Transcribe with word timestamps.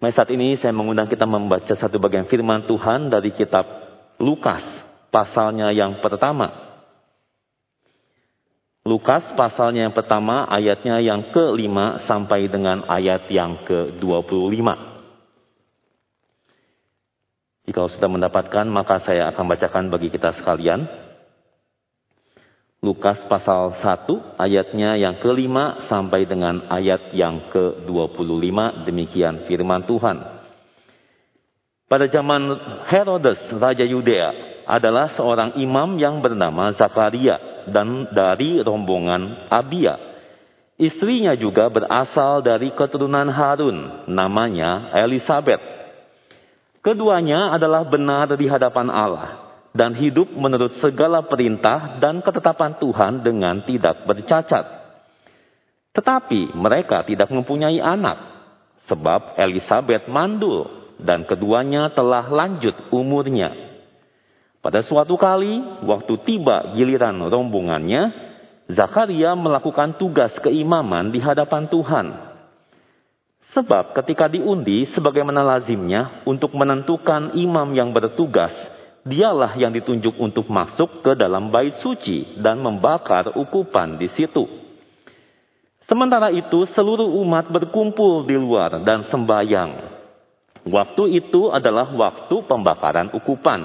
Mari 0.00 0.16
saat 0.16 0.32
ini 0.32 0.56
saya 0.56 0.72
mengundang 0.72 1.12
kita 1.12 1.28
membaca 1.28 1.76
satu 1.76 2.00
bagian 2.00 2.24
firman 2.24 2.64
Tuhan 2.64 3.12
dari 3.12 3.36
kitab 3.36 3.68
Lukas, 4.16 4.64
pasalnya 5.12 5.68
yang 5.76 6.00
pertama. 6.00 6.72
Lukas 8.80 9.28
pasalnya 9.36 9.84
yang 9.84 9.92
pertama 9.92 10.48
ayatnya 10.48 11.04
yang 11.04 11.28
ke-5 11.28 12.00
sampai 12.08 12.48
dengan 12.48 12.88
ayat 12.88 13.28
yang 13.28 13.60
ke-25. 13.68 14.68
Jika 17.68 17.80
sudah 17.92 18.08
mendapatkan 18.08 18.66
maka 18.72 19.04
saya 19.04 19.28
akan 19.28 19.44
bacakan 19.52 19.92
bagi 19.92 20.08
kita 20.08 20.32
sekalian. 20.32 20.88
Lukas 22.80 23.20
pasal 23.28 23.76
1 23.76 24.40
ayatnya 24.40 24.96
yang 24.96 25.20
kelima 25.20 25.84
sampai 25.84 26.24
dengan 26.24 26.64
ayat 26.72 27.12
yang 27.12 27.52
ke-25 27.52 28.88
demikian 28.88 29.44
firman 29.44 29.84
Tuhan. 29.84 30.16
Pada 31.84 32.08
zaman 32.08 32.40
Herodes 32.88 33.52
Raja 33.52 33.84
Yudea 33.84 34.32
adalah 34.64 35.12
seorang 35.12 35.60
imam 35.60 36.00
yang 36.00 36.24
bernama 36.24 36.72
Zakaria 36.72 37.68
dan 37.68 38.08
dari 38.16 38.64
rombongan 38.64 39.52
Abia. 39.52 40.00
Istrinya 40.80 41.36
juga 41.36 41.68
berasal 41.68 42.40
dari 42.40 42.72
keturunan 42.72 43.28
Harun, 43.28 44.08
namanya 44.08 44.88
Elizabeth. 44.96 45.60
Keduanya 46.80 47.52
adalah 47.52 47.84
benar 47.84 48.32
di 48.40 48.48
hadapan 48.48 48.88
Allah 48.88 49.39
dan 49.70 49.94
hidup 49.94 50.26
menurut 50.34 50.74
segala 50.82 51.22
perintah 51.22 51.98
dan 52.02 52.18
ketetapan 52.22 52.74
Tuhan 52.78 53.22
dengan 53.22 53.62
tidak 53.62 54.02
bercacat. 54.06 54.64
Tetapi 55.94 56.54
mereka 56.54 57.02
tidak 57.06 57.30
mempunyai 57.30 57.78
anak, 57.82 58.18
sebab 58.86 59.38
Elizabeth 59.38 60.06
mandul 60.06 60.94
dan 60.98 61.26
keduanya 61.26 61.90
telah 61.90 62.26
lanjut 62.30 62.74
umurnya. 62.94 63.70
Pada 64.60 64.84
suatu 64.84 65.16
kali, 65.16 65.82
waktu 65.88 66.14
tiba 66.28 66.76
giliran 66.76 67.16
rombongannya, 67.16 68.30
Zakaria 68.70 69.34
melakukan 69.34 69.98
tugas 69.98 70.30
keimaman 70.38 71.10
di 71.10 71.18
hadapan 71.18 71.66
Tuhan. 71.66 72.06
Sebab 73.50 73.98
ketika 73.98 74.30
diundi 74.30 74.86
sebagaimana 74.94 75.42
lazimnya 75.42 76.22
untuk 76.22 76.54
menentukan 76.54 77.34
imam 77.34 77.66
yang 77.74 77.90
bertugas, 77.90 78.54
dialah 79.04 79.56
yang 79.56 79.72
ditunjuk 79.72 80.16
untuk 80.20 80.48
masuk 80.52 81.00
ke 81.00 81.12
dalam 81.16 81.48
bait 81.48 81.80
suci 81.80 82.40
dan 82.40 82.60
membakar 82.60 83.32
ukupan 83.36 83.96
di 83.96 84.08
situ. 84.12 84.44
Sementara 85.88 86.30
itu 86.30 86.68
seluruh 86.70 87.08
umat 87.24 87.50
berkumpul 87.50 88.22
di 88.22 88.38
luar 88.38 88.78
dan 88.86 89.02
sembahyang. 89.10 89.98
Waktu 90.68 91.18
itu 91.18 91.50
adalah 91.50 91.88
waktu 91.90 92.46
pembakaran 92.46 93.10
ukupan. 93.16 93.64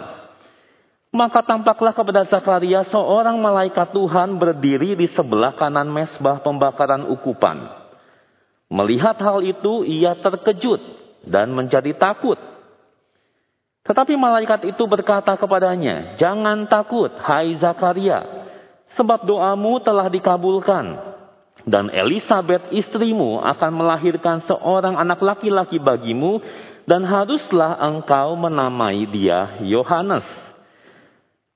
Maka 1.16 1.44
tampaklah 1.44 1.95
kepada 1.95 2.27
Zakaria 2.27 2.83
seorang 2.92 3.39
malaikat 3.39 3.95
Tuhan 3.95 4.36
berdiri 4.36 4.99
di 4.99 5.08
sebelah 5.11 5.55
kanan 5.55 5.88
mesbah 5.88 6.44
pembakaran 6.44 7.08
ukupan. 7.08 7.72
Melihat 8.67 9.16
hal 9.22 9.39
itu 9.45 9.86
ia 9.86 10.17
terkejut 10.17 10.81
dan 11.23 11.53
menjadi 11.53 11.94
takut. 11.95 12.36
Tetapi 13.86 14.17
malaikat 14.17 14.66
itu 14.66 14.83
berkata 14.89 15.38
kepadanya, 15.38 16.17
Jangan 16.17 16.66
takut, 16.66 17.14
hai 17.22 17.53
Zakaria, 17.61 18.25
sebab 18.97 19.30
doamu 19.30 19.77
telah 19.77 20.09
dikabulkan. 20.09 21.14
Dan 21.66 21.89
Elisabeth 21.94 22.69
istrimu 22.73 23.42
akan 23.42 23.72
melahirkan 23.73 24.42
seorang 24.45 24.97
anak 24.97 25.22
laki-laki 25.22 25.77
bagimu, 25.77 26.42
dan 26.89 27.05
haruslah 27.05 27.77
engkau 27.77 28.33
menamai 28.38 29.05
dia 29.09 29.61
Yohanes. 29.61 30.25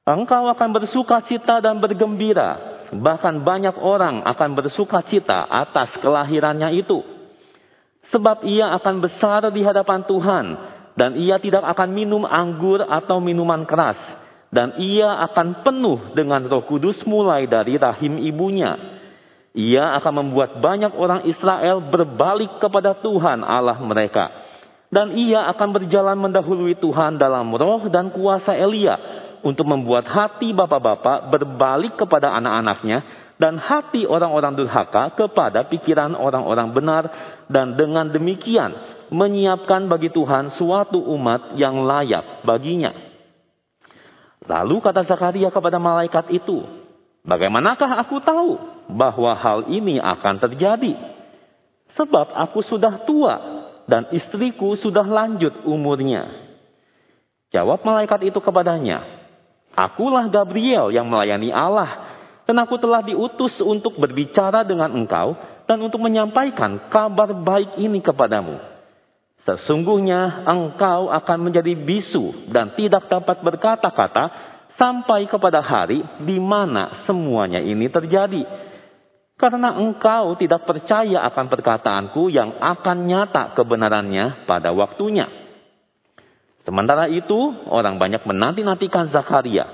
Engkau 0.05 0.49
akan 0.49 0.69
bersuka 0.73 1.21
cita 1.25 1.61
dan 1.61 1.77
bergembira, 1.77 2.81
bahkan 2.93 3.41
banyak 3.41 3.77
orang 3.77 4.25
akan 4.25 4.49
bersuka 4.57 5.01
cita 5.05 5.45
atas 5.45 5.93
kelahirannya 6.01 6.77
itu. 6.77 7.05
Sebab 8.09 8.41
ia 8.45 8.73
akan 8.73 9.05
besar 9.05 9.45
di 9.53 9.61
hadapan 9.61 10.01
Tuhan, 10.09 10.45
dan 10.99 11.15
ia 11.15 11.39
tidak 11.39 11.63
akan 11.63 11.95
minum 11.95 12.27
anggur 12.27 12.83
atau 12.83 13.23
minuman 13.23 13.63
keras 13.63 13.95
dan 14.49 14.75
ia 14.81 15.23
akan 15.29 15.61
penuh 15.61 16.11
dengan 16.17 16.41
Roh 16.49 16.65
Kudus 16.67 17.05
mulai 17.05 17.45
dari 17.45 17.77
rahim 17.77 18.17
ibunya. 18.17 18.99
Ia 19.53 19.97
akan 20.01 20.25
membuat 20.25 20.57
banyak 20.61 20.93
orang 20.97 21.25
Israel 21.29 21.81
berbalik 21.85 22.57
kepada 22.57 22.97
Tuhan 22.97 23.45
Allah 23.45 23.77
mereka. 23.81 24.29
Dan 24.89 25.13
ia 25.13 25.45
akan 25.53 25.69
berjalan 25.69 26.17
mendahului 26.17 26.73
Tuhan 26.81 27.21
dalam 27.21 27.45
roh 27.53 27.93
dan 27.93 28.09
kuasa 28.09 28.57
Elia 28.57 28.97
untuk 29.45 29.69
membuat 29.69 30.09
hati 30.09 30.49
bapak-bapak 30.49 31.29
berbalik 31.29 31.93
kepada 31.93 32.33
anak-anaknya 32.33 33.29
dan 33.37 33.61
hati 33.61 34.09
orang-orang 34.09 34.57
durhaka 34.57 35.13
kepada 35.13 35.69
pikiran 35.69 36.17
orang-orang 36.17 36.73
benar 36.73 37.03
dan 37.45 37.77
dengan 37.77 38.09
demikian 38.09 38.98
menyiapkan 39.09 39.89
bagi 39.89 40.13
Tuhan 40.13 40.53
suatu 40.53 41.01
umat 41.17 41.57
yang 41.57 41.85
layak 41.85 42.45
baginya. 42.45 42.93
Lalu 44.45 44.81
kata 44.81 45.05
Zakaria 45.05 45.53
kepada 45.53 45.77
malaikat 45.77 46.33
itu, 46.33 46.79
Bagaimanakah 47.19 47.99
aku 47.99 48.23
tahu 48.23 48.55
bahwa 48.89 49.35
hal 49.35 49.67
ini 49.67 49.99
akan 49.99 50.39
terjadi? 50.39 50.95
Sebab 51.93 52.31
aku 52.31 52.63
sudah 52.63 53.03
tua 53.03 53.35
dan 53.89 54.07
istriku 54.13 54.77
sudah 54.79 55.03
lanjut 55.03 55.67
umurnya. 55.67 56.47
Jawab 57.49 57.81
malaikat 57.81 58.29
itu 58.29 58.39
kepadanya, 58.39 59.03
Akulah 59.73 60.29
Gabriel 60.29 60.93
yang 60.93 61.09
melayani 61.09 61.49
Allah 61.49 62.17
dan 62.49 62.57
aku 62.61 62.77
telah 62.81 63.05
diutus 63.05 63.57
untuk 63.61 63.97
berbicara 63.97 64.65
dengan 64.65 64.89
engkau 64.93 65.37
dan 65.69 65.77
untuk 65.81 66.01
menyampaikan 66.01 66.89
kabar 66.89 67.29
baik 67.33 67.77
ini 67.77 68.01
kepadamu. 68.01 68.57
Sesungguhnya 69.49 70.45
engkau 70.45 71.09
akan 71.09 71.49
menjadi 71.49 71.73
bisu 71.73 72.53
dan 72.53 72.77
tidak 72.77 73.09
dapat 73.09 73.41
berkata-kata 73.41 74.29
sampai 74.77 75.25
kepada 75.25 75.57
hari 75.57 76.05
di 76.21 76.37
mana 76.37 77.01
semuanya 77.09 77.57
ini 77.57 77.89
terjadi. 77.89 78.45
Karena 79.33 79.73
engkau 79.73 80.37
tidak 80.37 80.69
percaya 80.69 81.25
akan 81.33 81.49
perkataanku 81.49 82.29
yang 82.29 82.61
akan 82.61 83.09
nyata 83.09 83.57
kebenarannya 83.57 84.45
pada 84.45 84.69
waktunya. 84.69 85.25
Sementara 86.61 87.09
itu, 87.09 87.49
orang 87.73 87.97
banyak 87.97 88.21
menanti-nantikan 88.29 89.09
Zakaria. 89.09 89.65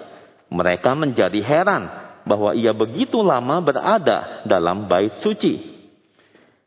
Mereka 0.48 0.96
menjadi 0.96 1.42
heran 1.44 1.92
bahwa 2.24 2.56
ia 2.56 2.72
begitu 2.72 3.20
lama 3.20 3.60
berada 3.60 4.48
dalam 4.48 4.88
bait 4.88 5.20
suci. 5.20 5.75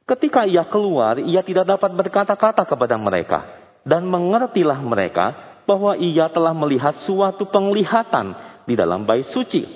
Ketika 0.08 0.48
ia 0.48 0.64
keluar, 0.64 1.20
ia 1.20 1.44
tidak 1.44 1.68
dapat 1.68 1.92
berkata-kata 1.92 2.64
kepada 2.64 2.96
mereka. 2.96 3.44
Dan 3.84 4.08
mengertilah 4.08 4.80
mereka 4.80 5.36
bahwa 5.68 6.00
ia 6.00 6.32
telah 6.32 6.56
melihat 6.56 6.96
suatu 7.04 7.44
penglihatan 7.52 8.32
di 8.64 8.72
dalam 8.72 9.04
bait 9.04 9.28
suci. 9.28 9.68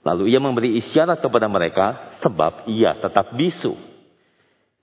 Lalu 0.00 0.32
ia 0.32 0.40
memberi 0.40 0.80
isyarat 0.80 1.20
kepada 1.20 1.44
mereka 1.44 2.16
sebab 2.24 2.64
ia 2.72 2.96
tetap 2.96 3.36
bisu. 3.36 3.76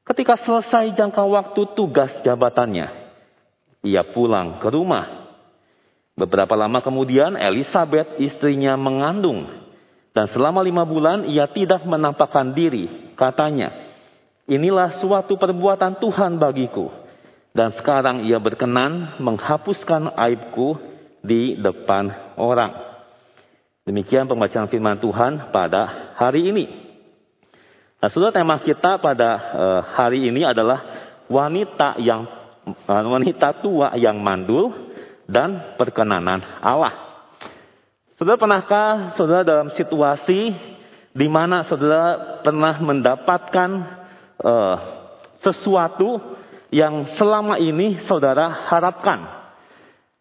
Ketika 0.06 0.38
selesai 0.38 0.94
jangka 0.94 1.26
waktu 1.26 1.62
tugas 1.74 2.14
jabatannya, 2.22 2.94
ia 3.82 4.06
pulang 4.14 4.62
ke 4.62 4.70
rumah. 4.70 5.26
Beberapa 6.14 6.54
lama 6.54 6.86
kemudian 6.86 7.34
Elizabeth 7.34 8.22
istrinya 8.22 8.78
mengandung. 8.78 9.50
Dan 10.14 10.30
selama 10.30 10.62
lima 10.62 10.86
bulan 10.86 11.26
ia 11.26 11.50
tidak 11.50 11.82
menampakkan 11.90 12.54
diri. 12.54 13.14
Katanya, 13.18 13.85
Inilah 14.46 15.02
suatu 15.02 15.42
perbuatan 15.42 15.98
Tuhan 15.98 16.38
bagiku. 16.38 16.94
Dan 17.56 17.74
sekarang 17.74 18.28
ia 18.28 18.38
berkenan 18.38 19.18
menghapuskan 19.18 20.14
aibku 20.14 20.78
di 21.26 21.58
depan 21.58 22.36
orang. 22.38 22.86
Demikian 23.86 24.30
pembacaan 24.30 24.70
firman 24.70 25.02
Tuhan 25.02 25.50
pada 25.50 26.14
hari 26.20 26.52
ini. 26.52 26.66
Nah, 27.98 28.10
saudara 28.12 28.38
tema 28.38 28.62
kita 28.62 29.02
pada 29.02 29.30
uh, 29.34 29.82
hari 29.98 30.30
ini 30.30 30.46
adalah 30.46 30.84
wanita 31.26 31.98
yang 31.98 32.30
uh, 32.86 33.04
wanita 33.18 33.66
tua 33.66 33.98
yang 33.98 34.22
mandul 34.22 34.94
dan 35.26 35.74
perkenanan 35.80 36.44
Allah. 36.62 36.94
Saudara 38.14 38.38
pernahkah 38.38 39.18
saudara 39.18 39.42
dalam 39.42 39.74
situasi 39.74 40.54
di 41.16 41.28
mana 41.32 41.66
saudara 41.66 42.42
pernah 42.46 42.78
mendapatkan 42.78 43.70
uh, 44.46 44.76
sesuatu 45.42 46.22
yang 46.70 47.10
selama 47.18 47.58
ini 47.58 48.06
saudara 48.06 48.70
harapkan. 48.70 49.26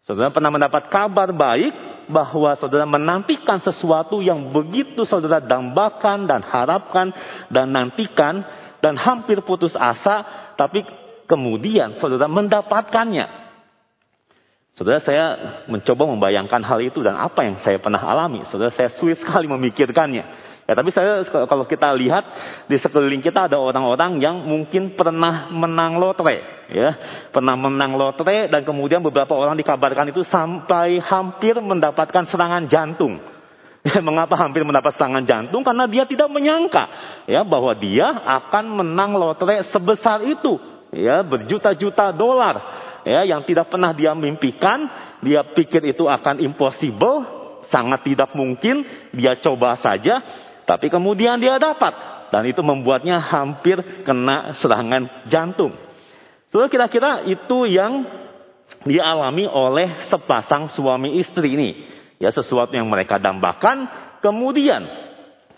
Saudara 0.05 0.33
pernah 0.33 0.53
mendapat 0.53 0.89
kabar 0.89 1.33
baik 1.33 1.73
bahwa 2.09 2.53
saudara 2.61 2.85
menantikan 2.85 3.61
sesuatu 3.65 4.21
yang 4.21 4.53
begitu 4.53 5.09
saudara 5.09 5.41
dambakan 5.41 6.29
dan 6.29 6.45
harapkan 6.45 7.13
dan 7.49 7.73
nantikan 7.73 8.45
dan 8.85 9.01
hampir 9.01 9.41
putus 9.41 9.73
asa, 9.73 10.53
tapi 10.61 10.85
kemudian 11.25 11.97
saudara 11.97 12.29
mendapatkannya. 12.29 13.45
Saudara 14.75 14.99
saya 15.01 15.27
mencoba 15.71 16.05
membayangkan 16.05 16.61
hal 16.67 16.83
itu 16.83 16.99
dan 17.01 17.15
apa 17.15 17.47
yang 17.47 17.63
saya 17.63 17.79
pernah 17.79 18.03
alami. 18.03 18.43
Saudara 18.51 18.75
saya 18.75 18.91
sulit 18.99 19.23
sekali 19.23 19.47
memikirkannya. 19.47 20.44
Ya, 20.65 20.73
tapi 20.73 20.89
saya 20.97 21.21
kalau 21.29 21.69
kita 21.69 21.93
lihat 21.93 22.25
di 22.73 22.81
sekeliling 22.81 23.21
kita 23.21 23.53
ada 23.53 23.61
orang-orang 23.61 24.17
yang 24.17 24.49
mungkin 24.49 24.97
pernah 24.97 25.53
menang 25.53 26.01
lotre, 26.01 26.41
ya, 26.73 26.89
pernah 27.29 27.53
menang 27.53 28.01
lotre 28.01 28.49
dan 28.49 28.65
kemudian 28.65 29.05
beberapa 29.05 29.37
orang 29.37 29.61
dikabarkan 29.61 30.09
itu 30.09 30.25
sampai 30.25 31.05
hampir 31.05 31.61
mendapatkan 31.61 32.25
serangan 32.33 32.65
jantung. 32.65 33.21
Ya, 33.85 34.01
mengapa 34.09 34.41
hampir 34.41 34.65
mendapat 34.65 34.97
serangan 34.97 35.29
jantung? 35.29 35.61
Karena 35.61 35.85
dia 35.85 36.09
tidak 36.09 36.33
menyangka 36.33 36.89
ya 37.29 37.45
bahwa 37.45 37.77
dia 37.77 38.25
akan 38.25 38.81
menang 38.81 39.21
lotre 39.21 39.69
sebesar 39.69 40.25
itu, 40.25 40.57
ya 40.97 41.21
berjuta-juta 41.21 42.09
dolar 42.17 42.57
ya 43.05 43.21
yang 43.29 43.45
tidak 43.45 43.69
pernah 43.69 43.93
dia 43.93 44.17
mimpikan, 44.17 44.89
dia 45.21 45.45
pikir 45.45 45.85
itu 45.85 46.09
akan 46.09 46.41
impossible, 46.41 47.45
sangat 47.69 48.01
tidak 48.09 48.33
mungkin, 48.33 48.89
dia 49.13 49.37
coba 49.39 49.77
saja, 49.77 50.25
tapi 50.65 50.89
kemudian 50.89 51.41
dia 51.41 51.61
dapat 51.61 51.93
dan 52.33 52.43
itu 52.49 52.65
membuatnya 52.65 53.21
hampir 53.21 54.03
kena 54.03 54.57
serangan 54.59 55.29
jantung. 55.31 55.77
So 56.51 56.65
kira-kira 56.67 57.23
itu 57.29 57.69
yang 57.69 58.07
dialami 58.83 59.45
oleh 59.47 60.09
sepasang 60.09 60.73
suami 60.73 61.21
istri 61.21 61.55
ini. 61.55 61.71
Ya 62.19 62.31
sesuatu 62.31 62.73
yang 62.73 62.89
mereka 62.89 63.19
dambakan, 63.19 63.91
kemudian 64.25 64.87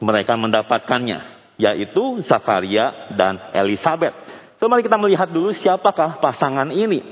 mereka 0.00 0.34
mendapatkannya, 0.34 1.52
yaitu 1.60 2.20
Zakaria 2.24 3.14
dan 3.14 3.38
Elizabeth. 3.54 4.16
So 4.56 4.66
mari 4.66 4.82
kita 4.82 4.96
melihat 4.96 5.28
dulu 5.28 5.52
siapakah 5.52 6.18
pasangan 6.18 6.72
ini. 6.72 7.04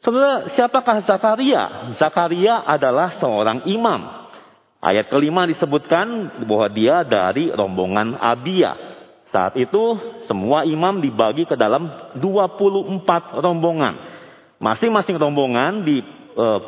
Saudara, 0.00 0.48
siapakah 0.56 1.04
Zakaria? 1.04 1.92
Zakaria 1.98 2.64
adalah 2.64 3.20
seorang 3.20 3.68
imam. 3.68 4.29
Ayat 4.80 5.12
kelima 5.12 5.44
disebutkan 5.44 6.40
bahwa 6.48 6.66
dia 6.72 7.04
dari 7.04 7.52
rombongan 7.52 8.16
Abia. 8.16 8.76
Saat 9.28 9.54
itu 9.60 10.00
semua 10.24 10.64
imam 10.64 10.98
dibagi 10.98 11.44
ke 11.44 11.52
dalam 11.54 12.16
24 12.16 13.44
rombongan. 13.44 13.94
Masing-masing 14.56 15.20
rombongan 15.20 15.84
di 15.84 16.00
eh, 16.34 16.60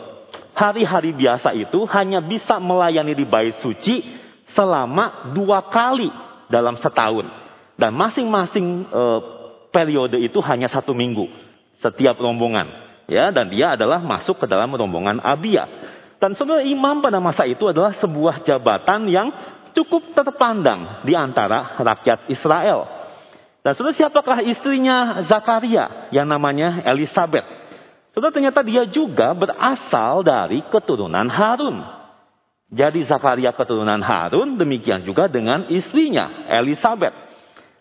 hari-hari 0.53 1.17
biasa 1.17 1.57
itu 1.57 1.89
hanya 1.89 2.21
bisa 2.21 2.61
melayani 2.61 3.17
di 3.17 3.25
bait 3.25 3.57
suci 3.65 4.05
selama 4.53 5.33
dua 5.33 5.73
kali 5.73 6.13
dalam 6.53 6.77
setahun. 6.79 7.27
Dan 7.81 7.97
masing-masing 7.97 8.93
eh, 8.93 9.21
periode 9.73 10.21
itu 10.21 10.39
hanya 10.45 10.69
satu 10.69 10.93
minggu 10.93 11.33
setiap 11.81 12.21
rombongan 12.21 12.83
ya 13.11 13.35
dan 13.35 13.51
dia 13.51 13.75
adalah 13.75 13.99
masuk 13.99 14.45
ke 14.45 14.47
dalam 14.47 14.71
rombongan 14.71 15.19
Abia. 15.19 15.67
Dan 16.23 16.39
sebenarnya 16.39 16.71
imam 16.71 17.03
pada 17.03 17.19
masa 17.19 17.51
itu 17.51 17.67
adalah 17.67 17.99
sebuah 17.99 18.47
jabatan 18.47 19.11
yang 19.11 19.35
cukup 19.75 20.15
terpandang 20.15 21.03
di 21.03 21.19
antara 21.19 21.83
rakyat 21.83 22.31
Israel. 22.31 22.87
Dan 23.67 23.75
saudara 23.75 23.99
siapakah 23.99 24.39
istrinya 24.47 25.19
Zakaria 25.27 26.15
yang 26.15 26.31
namanya 26.31 26.87
Elizabeth? 26.87 27.43
Saudara 28.15 28.31
ternyata 28.31 28.63
dia 28.63 28.87
juga 28.87 29.35
berasal 29.35 30.23
dari 30.23 30.63
keturunan 30.71 31.27
Harun. 31.27 31.83
Jadi 32.71 33.03
Zakaria 33.03 33.51
keturunan 33.51 33.99
Harun, 33.99 34.55
demikian 34.55 35.03
juga 35.03 35.27
dengan 35.27 35.67
istrinya 35.75 36.47
Elizabeth. 36.47 37.19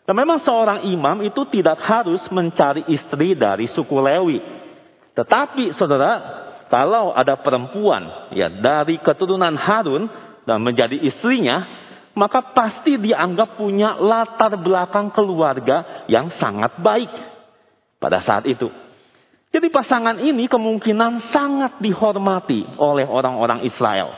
Dan 0.01 0.17
memang 0.17 0.41
seorang 0.41 0.89
imam 0.89 1.21
itu 1.21 1.45
tidak 1.53 1.77
harus 1.85 2.25
mencari 2.33 2.89
istri 2.89 3.37
dari 3.37 3.69
suku 3.69 4.01
Lewi. 4.01 4.41
Tetapi 5.13 5.77
saudara, 5.77 6.41
kalau 6.71 7.11
ada 7.11 7.35
perempuan 7.35 8.31
ya 8.31 8.47
dari 8.47 8.95
keturunan 9.03 9.59
Harun 9.59 10.07
dan 10.47 10.63
menjadi 10.63 10.95
istrinya, 11.03 11.67
maka 12.15 12.55
pasti 12.55 12.95
dianggap 12.95 13.59
punya 13.59 13.99
latar 13.99 14.55
belakang 14.55 15.11
keluarga 15.11 16.07
yang 16.07 16.31
sangat 16.31 16.79
baik 16.79 17.11
pada 17.99 18.23
saat 18.23 18.47
itu. 18.47 18.71
Jadi 19.51 19.67
pasangan 19.67 20.15
ini 20.23 20.47
kemungkinan 20.47 21.27
sangat 21.27 21.83
dihormati 21.83 22.63
oleh 22.79 23.03
orang-orang 23.03 23.67
Israel. 23.67 24.15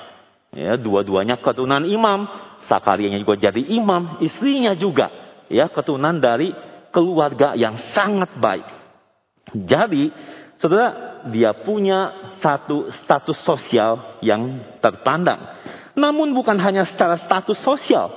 Ya, 0.53 0.77
dua-duanya 0.77 1.41
keturunan 1.41 1.81
imam, 1.81 2.29
Sakarianya 2.69 3.17
juga 3.17 3.49
jadi 3.49 3.59
imam, 3.59 4.21
istrinya 4.21 4.77
juga 4.77 5.09
ya 5.49 5.65
keturunan 5.73 6.21
dari 6.21 6.53
keluarga 6.93 7.57
yang 7.57 7.81
sangat 7.81 8.29
baik. 8.37 8.69
Jadi 9.57 10.13
Saudara, 10.61 11.12
dia 11.31 11.55
punya 11.55 12.33
satu 12.43 12.91
status 13.03 13.39
sosial 13.45 14.19
yang 14.19 14.59
terpandang. 14.83 15.39
Namun 15.93 16.33
bukan 16.33 16.57
hanya 16.57 16.89
secara 16.89 17.21
status 17.21 17.61
sosial, 17.61 18.11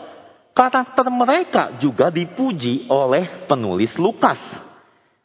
karakter 0.56 1.06
mereka 1.12 1.76
juga 1.79 2.08
dipuji 2.08 2.88
oleh 2.88 3.47
penulis 3.47 3.93
Lukas. 4.00 4.41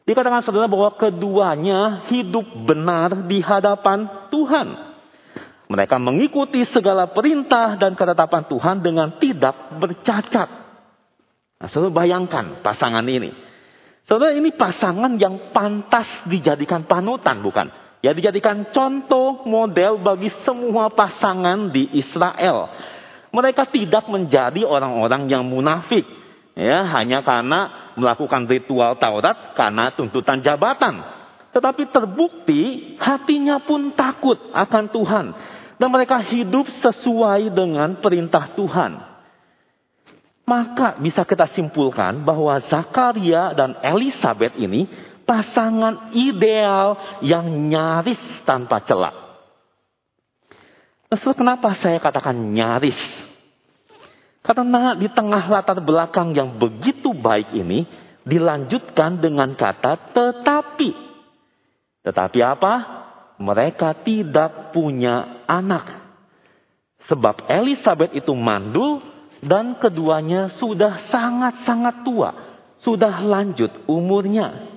Dikatakan 0.02 0.42
saudara 0.44 0.66
bahwa 0.66 0.92
keduanya 0.98 2.04
hidup 2.10 2.44
benar 2.66 3.24
di 3.30 3.38
hadapan 3.40 4.28
Tuhan. 4.28 4.92
Mereka 5.72 5.96
mengikuti 5.96 6.68
segala 6.68 7.08
perintah 7.08 7.80
dan 7.80 7.96
ketetapan 7.96 8.44
Tuhan 8.44 8.76
dengan 8.84 9.16
tidak 9.16 9.80
bercacat. 9.80 10.48
Nah, 11.56 11.68
saudara 11.70 11.94
bayangkan 12.04 12.60
pasangan 12.60 13.06
ini. 13.08 13.51
Saudara 14.02 14.34
ini 14.34 14.50
pasangan 14.50 15.14
yang 15.14 15.54
pantas 15.54 16.26
dijadikan 16.26 16.82
panutan 16.90 17.38
bukan? 17.38 17.70
Ya 18.02 18.10
dijadikan 18.10 18.66
contoh 18.74 19.46
model 19.46 20.02
bagi 20.02 20.26
semua 20.42 20.90
pasangan 20.90 21.70
di 21.70 21.86
Israel. 21.94 22.66
Mereka 23.30 23.70
tidak 23.70 24.10
menjadi 24.10 24.66
orang-orang 24.66 25.30
yang 25.30 25.46
munafik. 25.46 26.02
Ya, 26.52 26.84
hanya 26.84 27.24
karena 27.24 27.92
melakukan 27.96 28.44
ritual 28.44 29.00
Taurat 29.00 29.56
karena 29.56 29.88
tuntutan 29.94 30.44
jabatan. 30.44 31.00
Tetapi 31.54 31.88
terbukti 31.88 32.92
hatinya 33.00 33.62
pun 33.62 33.94
takut 33.96 34.36
akan 34.52 34.84
Tuhan. 34.92 35.26
Dan 35.80 35.88
mereka 35.88 36.20
hidup 36.20 36.68
sesuai 36.82 37.54
dengan 37.54 38.02
perintah 38.02 38.52
Tuhan. 38.52 39.11
Maka 40.42 40.98
bisa 40.98 41.22
kita 41.22 41.46
simpulkan 41.54 42.26
bahwa 42.26 42.58
Zakaria 42.66 43.54
dan 43.54 43.78
Elizabeth 43.78 44.58
ini 44.58 44.90
pasangan 45.22 46.10
ideal 46.18 46.98
yang 47.22 47.46
nyaris 47.70 48.18
tanpa 48.42 48.82
celah. 48.82 49.14
Terus 51.06 51.36
kenapa 51.36 51.76
saya 51.78 52.02
katakan 52.02 52.34
nyaris? 52.34 52.98
Karena 54.42 54.98
di 54.98 55.06
tengah 55.06 55.46
latar 55.46 55.78
belakang 55.78 56.34
yang 56.34 56.58
begitu 56.58 57.14
baik 57.14 57.54
ini 57.54 57.86
dilanjutkan 58.26 59.22
dengan 59.22 59.54
kata 59.54 60.10
tetapi. 60.10 60.90
Tetapi 62.02 62.38
apa? 62.42 62.74
Mereka 63.38 64.02
tidak 64.02 64.74
punya 64.74 65.46
anak. 65.46 66.02
Sebab 67.06 67.46
Elizabeth 67.46 68.14
itu 68.14 68.34
mandul 68.34 69.11
dan 69.42 69.74
keduanya 69.82 70.54
sudah 70.54 71.02
sangat-sangat 71.10 72.06
tua, 72.06 72.30
sudah 72.78 73.10
lanjut 73.26 73.74
umurnya. 73.90 74.70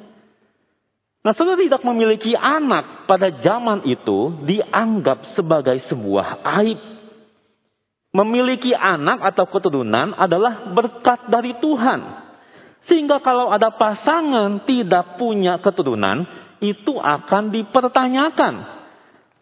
Nah, 1.22 1.34
saudara 1.34 1.62
tidak 1.62 1.86
memiliki 1.86 2.34
anak 2.34 3.10
pada 3.10 3.34
zaman 3.42 3.86
itu 3.86 4.46
dianggap 4.46 5.26
sebagai 5.38 5.78
sebuah 5.86 6.42
aib. 6.62 6.78
Memiliki 8.14 8.74
anak 8.74 9.22
atau 9.34 9.46
keturunan 9.50 10.14
adalah 10.18 10.70
berkat 10.74 11.30
dari 11.30 11.58
Tuhan. 11.58 12.26
Sehingga 12.86 13.18
kalau 13.26 13.50
ada 13.50 13.74
pasangan 13.74 14.62
tidak 14.70 15.18
punya 15.18 15.58
keturunan, 15.58 16.30
itu 16.62 16.96
akan 16.96 17.50
dipertanyakan. 17.50 18.54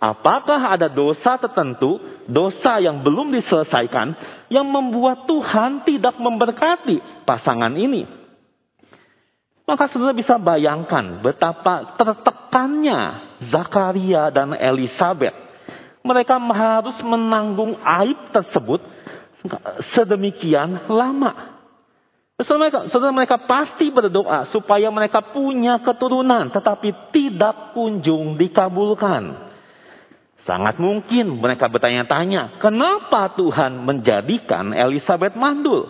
Apakah 0.03 0.75
ada 0.75 0.91
dosa 0.91 1.39
tertentu, 1.39 1.95
dosa 2.27 2.79
yang 2.79 3.03
belum 3.03 3.31
diselesaikan, 3.31 4.15
yang 4.53 4.69
membuat 4.69 5.25
Tuhan 5.25 5.81
tidak 5.81 6.21
memberkati 6.21 7.25
pasangan 7.25 7.73
ini? 7.73 8.05
Maka 9.65 9.89
saudara 9.89 10.13
bisa 10.13 10.37
bayangkan 10.37 11.23
betapa 11.25 11.97
tertekannya 11.97 12.99
Zakaria 13.49 14.29
dan 14.29 14.53
Elizabeth. 14.53 15.33
Mereka 16.03 16.35
harus 16.35 16.99
menanggung 17.01 17.79
aib 17.81 18.29
tersebut 18.35 18.83
sedemikian 19.95 20.85
lama. 20.91 21.55
Saudara 22.43 22.67
mereka, 22.67 22.79
saudara 22.91 23.13
mereka 23.15 23.37
pasti 23.47 23.87
berdoa 23.87 24.51
supaya 24.51 24.91
mereka 24.91 25.23
punya 25.31 25.79
keturunan, 25.79 26.51
tetapi 26.51 27.13
tidak 27.15 27.71
kunjung 27.71 28.35
dikabulkan. 28.35 29.52
Sangat 30.43 30.75
mungkin 30.75 31.39
mereka 31.39 31.71
bertanya-tanya, 31.71 32.59
kenapa 32.59 33.31
Tuhan 33.39 33.79
menjadikan 33.87 34.75
Elizabeth 34.75 35.39
mandul? 35.39 35.87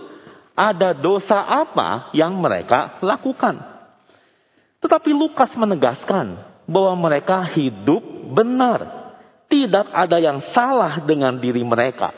Ada 0.54 0.94
dosa 0.94 1.42
apa 1.42 2.14
yang 2.14 2.38
mereka 2.38 3.02
lakukan? 3.02 3.58
Tetapi 4.78 5.10
Lukas 5.10 5.50
menegaskan 5.58 6.38
bahwa 6.70 6.94
mereka 7.10 7.42
hidup 7.50 8.06
benar. 8.38 9.10
Tidak 9.50 9.90
ada 9.90 10.18
yang 10.22 10.42
salah 10.54 11.02
dengan 11.02 11.42
diri 11.42 11.66
mereka. 11.66 12.14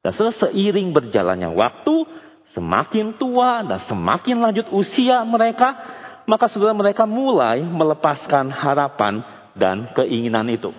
Dan 0.00 0.12
seiring 0.12 0.92
berjalannya 0.92 1.52
waktu, 1.52 2.04
semakin 2.52 3.16
tua 3.16 3.64
dan 3.64 3.80
semakin 3.84 4.36
lanjut 4.44 4.68
usia 4.72 5.24
mereka, 5.24 5.76
maka 6.24 6.48
saudara 6.52 6.76
mereka 6.76 7.04
mulai 7.08 7.64
melepaskan 7.64 8.52
harapan 8.52 9.24
dan 9.52 9.92
keinginan 9.92 10.48
itu. 10.48 10.72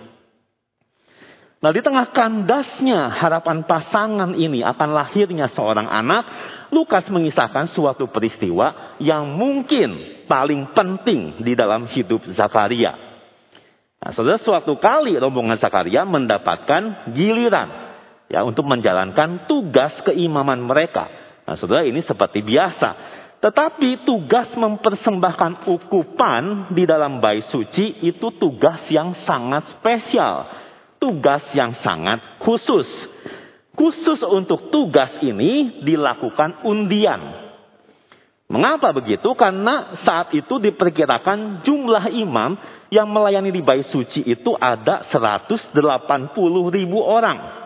Nah 1.62 1.70
di 1.70 1.78
tengah 1.78 2.10
kandasnya 2.10 3.06
harapan 3.22 3.62
pasangan 3.62 4.34
ini 4.34 4.66
akan 4.66 4.98
lahirnya 4.98 5.46
seorang 5.46 5.86
anak, 5.86 6.26
Lukas 6.74 7.06
mengisahkan 7.06 7.70
suatu 7.70 8.10
peristiwa 8.10 8.98
yang 8.98 9.30
mungkin 9.38 10.26
paling 10.26 10.74
penting 10.74 11.38
di 11.38 11.54
dalam 11.54 11.86
hidup 11.86 12.26
Zakaria. 12.34 12.98
Nah, 14.02 14.10
saudara 14.10 14.42
suatu 14.42 14.74
kali 14.74 15.14
rombongan 15.14 15.54
Zakaria 15.54 16.02
mendapatkan 16.02 17.14
giliran 17.14 17.70
ya 18.26 18.42
untuk 18.42 18.66
menjalankan 18.66 19.46
tugas 19.46 19.94
keimaman 20.02 20.58
mereka. 20.58 21.06
Nah, 21.46 21.54
saudara 21.54 21.86
ini 21.86 22.02
seperti 22.02 22.42
biasa. 22.42 23.22
Tetapi 23.38 24.02
tugas 24.02 24.50
mempersembahkan 24.58 25.70
ukupan 25.70 26.74
di 26.74 26.82
dalam 26.90 27.22
bait 27.22 27.46
suci 27.46 28.02
itu 28.02 28.34
tugas 28.34 28.82
yang 28.90 29.14
sangat 29.14 29.78
spesial 29.78 30.46
tugas 31.02 31.42
yang 31.58 31.74
sangat 31.74 32.22
khusus. 32.38 32.86
Khusus 33.74 34.22
untuk 34.22 34.70
tugas 34.70 35.18
ini 35.18 35.82
dilakukan 35.82 36.62
undian. 36.62 37.50
Mengapa 38.46 38.92
begitu? 38.94 39.32
Karena 39.34 39.96
saat 39.98 40.30
itu 40.36 40.60
diperkirakan 40.62 41.64
jumlah 41.66 42.12
imam 42.12 42.54
yang 42.92 43.08
melayani 43.08 43.48
di 43.48 43.64
bait 43.64 43.88
suci 43.88 44.22
itu 44.28 44.52
ada 44.60 45.02
180 45.08 45.72
ribu 46.68 47.00
orang. 47.00 47.64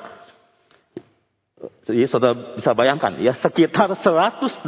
Jadi 1.82 2.06
saudara 2.06 2.54
bisa 2.54 2.70
bayangkan 2.70 3.18
ya 3.18 3.34
sekitar 3.34 3.98
180 3.98 4.62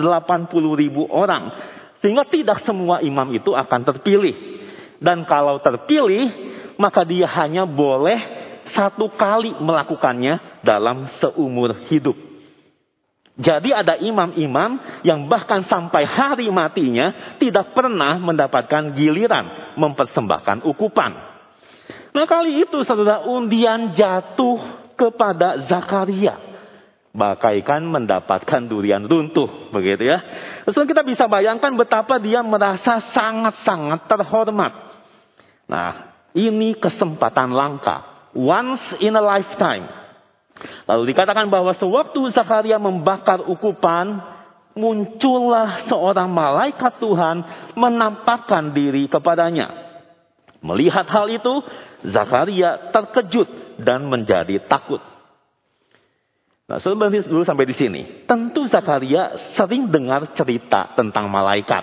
ribu 0.74 1.06
orang. 1.06 1.54
Sehingga 2.02 2.26
tidak 2.26 2.66
semua 2.66 2.98
imam 2.98 3.30
itu 3.30 3.54
akan 3.54 3.80
terpilih. 3.86 4.34
Dan 4.98 5.22
kalau 5.22 5.62
terpilih 5.62 6.34
maka 6.78 7.06
dia 7.06 7.30
hanya 7.30 7.62
boleh 7.62 8.37
satu 8.70 9.10
kali 9.12 9.56
melakukannya 9.58 10.62
dalam 10.62 11.08
seumur 11.20 11.74
hidup. 11.88 12.28
Jadi 13.38 13.70
ada 13.70 13.94
imam-imam 13.94 14.82
yang 15.06 15.30
bahkan 15.30 15.62
sampai 15.62 16.02
hari 16.02 16.50
matinya 16.50 17.38
tidak 17.38 17.70
pernah 17.70 18.18
mendapatkan 18.18 18.98
giliran 18.98 19.78
mempersembahkan 19.78 20.66
ukupan. 20.66 21.14
Nah 22.10 22.26
kali 22.26 22.66
itu 22.66 22.82
saudara 22.82 23.22
undian 23.30 23.94
jatuh 23.94 24.90
kepada 24.98 25.70
Zakaria. 25.70 26.34
Bagaikan 27.14 27.86
mendapatkan 27.86 28.66
durian 28.66 29.06
runtuh. 29.06 29.70
Begitu 29.70 30.10
ya. 30.10 30.18
Terus 30.66 30.82
kita 30.90 31.06
bisa 31.06 31.30
bayangkan 31.30 31.78
betapa 31.78 32.18
dia 32.18 32.42
merasa 32.42 32.98
sangat-sangat 32.98 34.10
terhormat. 34.10 34.74
Nah 35.70 36.10
ini 36.34 36.74
kesempatan 36.74 37.54
langka 37.54 38.17
once 38.38 39.02
in 39.02 39.18
a 39.18 39.22
lifetime. 39.22 39.90
Lalu 40.86 41.10
dikatakan 41.14 41.50
bahwa 41.50 41.74
sewaktu 41.74 42.30
Zakaria 42.30 42.78
membakar 42.78 43.42
ukupan, 43.42 44.22
muncullah 44.78 45.90
seorang 45.90 46.30
malaikat 46.30 47.02
Tuhan 47.02 47.42
menampakkan 47.74 48.70
diri 48.70 49.10
kepadanya. 49.10 49.90
Melihat 50.62 51.06
hal 51.10 51.26
itu, 51.30 51.62
Zakaria 52.06 52.94
terkejut 52.94 53.78
dan 53.82 54.06
menjadi 54.06 54.62
takut. 54.66 55.02
Nah, 56.68 56.76
sebelum 56.82 57.08
dulu 57.08 57.46
sampai 57.46 57.64
di 57.64 57.74
sini. 57.74 58.28
Tentu 58.28 58.68
Zakaria 58.68 59.34
sering 59.56 59.88
dengar 59.88 60.34
cerita 60.34 60.92
tentang 60.98 61.30
malaikat. 61.30 61.80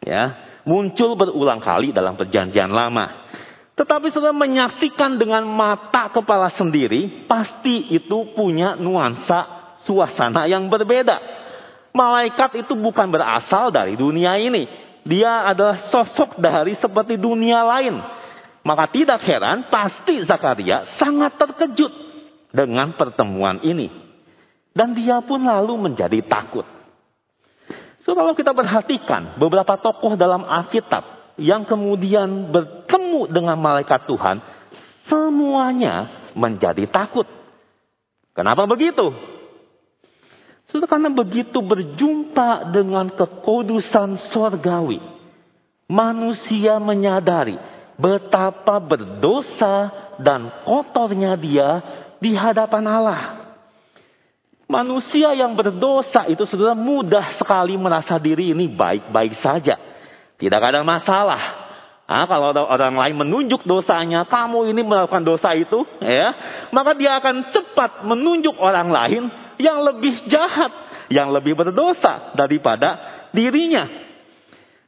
Ya, 0.00 0.38
muncul 0.62 1.18
berulang 1.18 1.60
kali 1.60 1.90
dalam 1.90 2.14
perjanjian 2.14 2.70
lama. 2.70 3.28
Tetapi 3.78 4.10
setelah 4.10 4.34
menyaksikan 4.34 5.22
dengan 5.22 5.46
mata 5.46 6.10
kepala 6.10 6.50
sendiri, 6.50 7.30
pasti 7.30 7.86
itu 7.94 8.34
punya 8.34 8.74
nuansa 8.74 9.46
suasana 9.86 10.50
yang 10.50 10.66
berbeda. 10.66 11.14
Malaikat 11.94 12.58
itu 12.66 12.74
bukan 12.74 13.06
berasal 13.06 13.70
dari 13.70 13.94
dunia 13.94 14.34
ini. 14.34 14.66
Dia 15.06 15.46
adalah 15.46 15.86
sosok 15.94 16.42
dari 16.42 16.74
seperti 16.74 17.22
dunia 17.22 17.62
lain. 17.62 18.02
Maka 18.66 18.90
tidak 18.90 19.22
heran 19.22 19.70
pasti 19.70 20.26
Zakaria 20.26 20.82
sangat 20.98 21.38
terkejut 21.38 21.94
dengan 22.50 22.98
pertemuan 22.98 23.62
ini. 23.62 23.94
Dan 24.74 24.98
dia 24.98 25.22
pun 25.22 25.38
lalu 25.46 25.78
menjadi 25.78 26.18
takut. 26.26 26.66
So 28.02 28.18
kalau 28.18 28.34
kita 28.34 28.50
perhatikan 28.50 29.38
beberapa 29.38 29.78
tokoh 29.78 30.18
dalam 30.18 30.42
Alkitab 30.42 31.17
yang 31.38 31.62
kemudian 31.64 32.50
bertemu 32.50 33.30
dengan 33.30 33.56
malaikat 33.56 34.04
Tuhan, 34.10 34.42
semuanya 35.06 36.28
menjadi 36.34 36.84
takut. 36.90 37.24
Kenapa 38.34 38.66
begitu? 38.66 39.14
Sudah 40.68 40.84
karena 40.84 41.08
begitu 41.08 41.64
berjumpa 41.64 42.68
dengan 42.68 43.08
kekudusan 43.08 44.20
sorgawi, 44.28 45.00
manusia 45.88 46.76
menyadari 46.76 47.56
betapa 47.96 48.76
berdosa 48.76 49.88
dan 50.20 50.52
kotornya 50.68 51.34
dia 51.40 51.80
di 52.20 52.36
hadapan 52.36 52.84
Allah. 52.84 53.22
Manusia 54.68 55.32
yang 55.32 55.56
berdosa 55.56 56.28
itu 56.28 56.44
sudah 56.44 56.76
mudah 56.76 57.40
sekali 57.40 57.72
merasa 57.80 58.20
diri 58.20 58.52
ini 58.52 58.68
baik-baik 58.68 59.40
saja. 59.40 59.80
Tidak 60.38 60.62
ada 60.62 60.86
masalah. 60.86 61.66
Nah, 62.08 62.24
kalau 62.24 62.54
orang 62.54 62.96
lain 62.96 63.14
menunjuk 63.20 63.68
dosanya, 63.68 64.24
kamu 64.24 64.72
ini 64.72 64.80
melakukan 64.80 65.20
dosa 65.26 65.52
itu, 65.52 65.84
ya, 66.00 66.32
maka 66.72 66.96
dia 66.96 67.20
akan 67.20 67.52
cepat 67.52 68.06
menunjuk 68.06 68.56
orang 68.56 68.88
lain 68.88 69.22
yang 69.60 69.84
lebih 69.84 70.24
jahat, 70.24 70.72
yang 71.12 71.28
lebih 71.34 71.52
berdosa 71.52 72.32
daripada 72.32 72.96
dirinya. 73.34 73.84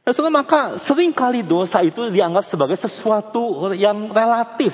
Nah, 0.01 0.33
maka 0.33 0.81
sering 0.89 1.13
kali 1.13 1.45
dosa 1.45 1.85
itu 1.85 2.09
dianggap 2.09 2.49
sebagai 2.49 2.79
sesuatu 2.81 3.69
yang 3.77 4.09
relatif. 4.09 4.73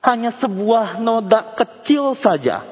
Hanya 0.00 0.32
sebuah 0.40 1.02
noda 1.04 1.52
kecil 1.52 2.16
saja. 2.16 2.64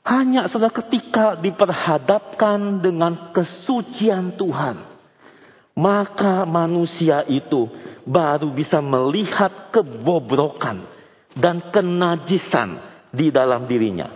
Hanya 0.00 0.48
sudah 0.48 0.72
ketika 0.72 1.36
diperhadapkan 1.36 2.80
dengan 2.80 3.34
kesucian 3.36 4.32
Tuhan 4.38 4.91
maka 5.72 6.44
manusia 6.44 7.24
itu 7.28 7.68
baru 8.04 8.52
bisa 8.52 8.82
melihat 8.84 9.72
kebobrokan 9.72 10.84
dan 11.38 11.72
kenajisan 11.72 12.80
di 13.12 13.32
dalam 13.32 13.64
dirinya. 13.64 14.08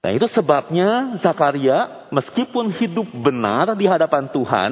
Nah 0.00 0.10
itu 0.16 0.26
sebabnya 0.32 1.20
Zakaria 1.20 2.08
meskipun 2.08 2.72
hidup 2.72 3.10
benar 3.20 3.76
di 3.76 3.84
hadapan 3.84 4.32
Tuhan, 4.32 4.70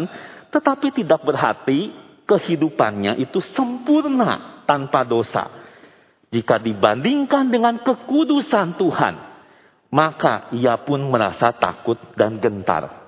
tetapi 0.48 0.88
tidak 0.94 1.20
berhati 1.20 1.92
kehidupannya 2.24 3.20
itu 3.20 3.40
sempurna 3.52 4.64
tanpa 4.64 5.04
dosa. 5.04 5.52
Jika 6.28 6.60
dibandingkan 6.60 7.48
dengan 7.48 7.80
kekudusan 7.80 8.76
Tuhan, 8.76 9.14
maka 9.88 10.52
ia 10.52 10.76
pun 10.80 11.08
merasa 11.08 11.56
takut 11.56 11.96
dan 12.16 12.36
gentar. 12.36 13.07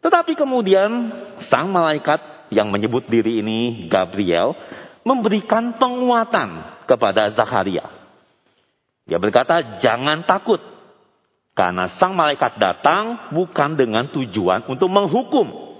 Tetapi 0.00 0.38
kemudian 0.38 1.12
sang 1.50 1.72
malaikat 1.72 2.50
yang 2.52 2.70
menyebut 2.70 3.08
diri 3.10 3.42
ini 3.42 3.90
Gabriel 3.90 4.54
memberikan 5.02 5.74
penguatan 5.78 6.82
kepada 6.86 7.30
Zakaria. 7.34 7.86
Dia 9.06 9.18
berkata, 9.22 9.78
"Jangan 9.78 10.26
takut, 10.26 10.58
karena 11.56 11.88
sang 11.96 12.12
malaikat 12.12 12.60
datang 12.60 13.32
bukan 13.32 13.80
dengan 13.80 14.12
tujuan 14.12 14.68
untuk 14.68 14.92
menghukum, 14.92 15.78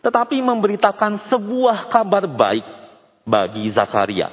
tetapi 0.00 0.40
memberitakan 0.40 1.28
sebuah 1.28 1.92
kabar 1.92 2.24
baik 2.24 2.64
bagi 3.28 3.68
Zakaria. 3.68 4.32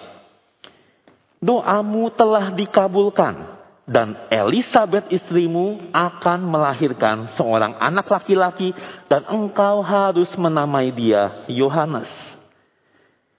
Doamu 1.43 2.07
telah 2.15 2.55
dikabulkan 2.55 3.56
dan 3.87 4.27
Elizabeth 4.27 5.07
istrimu 5.15 5.95
akan 5.95 6.43
melahirkan 6.43 7.31
seorang 7.39 7.79
anak 7.79 8.11
laki-laki 8.11 8.75
dan 9.07 9.23
engkau 9.31 9.79
harus 9.79 10.27
menamai 10.35 10.91
dia 10.91 11.47
Yohanes. 11.47 12.11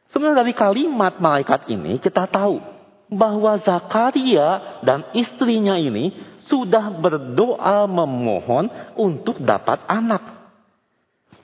Sebenarnya 0.08 0.40
dari 0.40 0.56
kalimat 0.56 1.20
malaikat 1.20 1.68
ini 1.68 2.00
kita 2.00 2.24
tahu 2.24 2.64
bahwa 3.12 3.60
Zakaria 3.60 4.80
dan 4.80 5.12
istrinya 5.12 5.76
ini 5.76 6.16
sudah 6.48 6.96
berdoa 6.96 7.84
memohon 7.84 8.72
untuk 8.96 9.36
dapat 9.44 9.84
anak. 9.84 10.48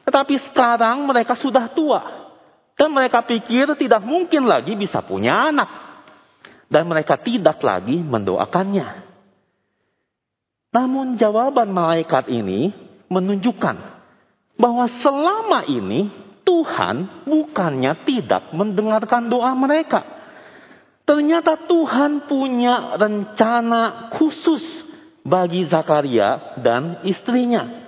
Tetapi 0.08 0.48
sekarang 0.48 1.04
mereka 1.04 1.36
sudah 1.36 1.68
tua. 1.76 2.24
Dan 2.74 2.90
mereka 2.90 3.20
pikir 3.22 3.68
tidak 3.76 4.00
mungkin 4.00 4.48
lagi 4.48 4.72
bisa 4.74 5.04
punya 5.04 5.52
anak. 5.52 5.83
Dan 6.68 6.88
mereka 6.88 7.20
tidak 7.20 7.60
lagi 7.60 8.00
mendoakannya. 8.00 9.04
Namun 10.74 11.14
jawaban 11.14 11.70
malaikat 11.70 12.26
ini 12.26 12.74
menunjukkan 13.06 13.76
bahwa 14.58 14.86
selama 15.02 15.62
ini 15.70 16.10
Tuhan 16.42 17.24
bukannya 17.24 18.04
tidak 18.04 18.50
mendengarkan 18.52 19.30
doa 19.30 19.54
mereka. 19.54 20.02
Ternyata 21.04 21.68
Tuhan 21.68 22.26
punya 22.26 22.96
rencana 22.96 24.12
khusus 24.16 24.64
bagi 25.24 25.64
Zakaria 25.68 26.58
dan 26.60 27.04
istrinya. 27.04 27.84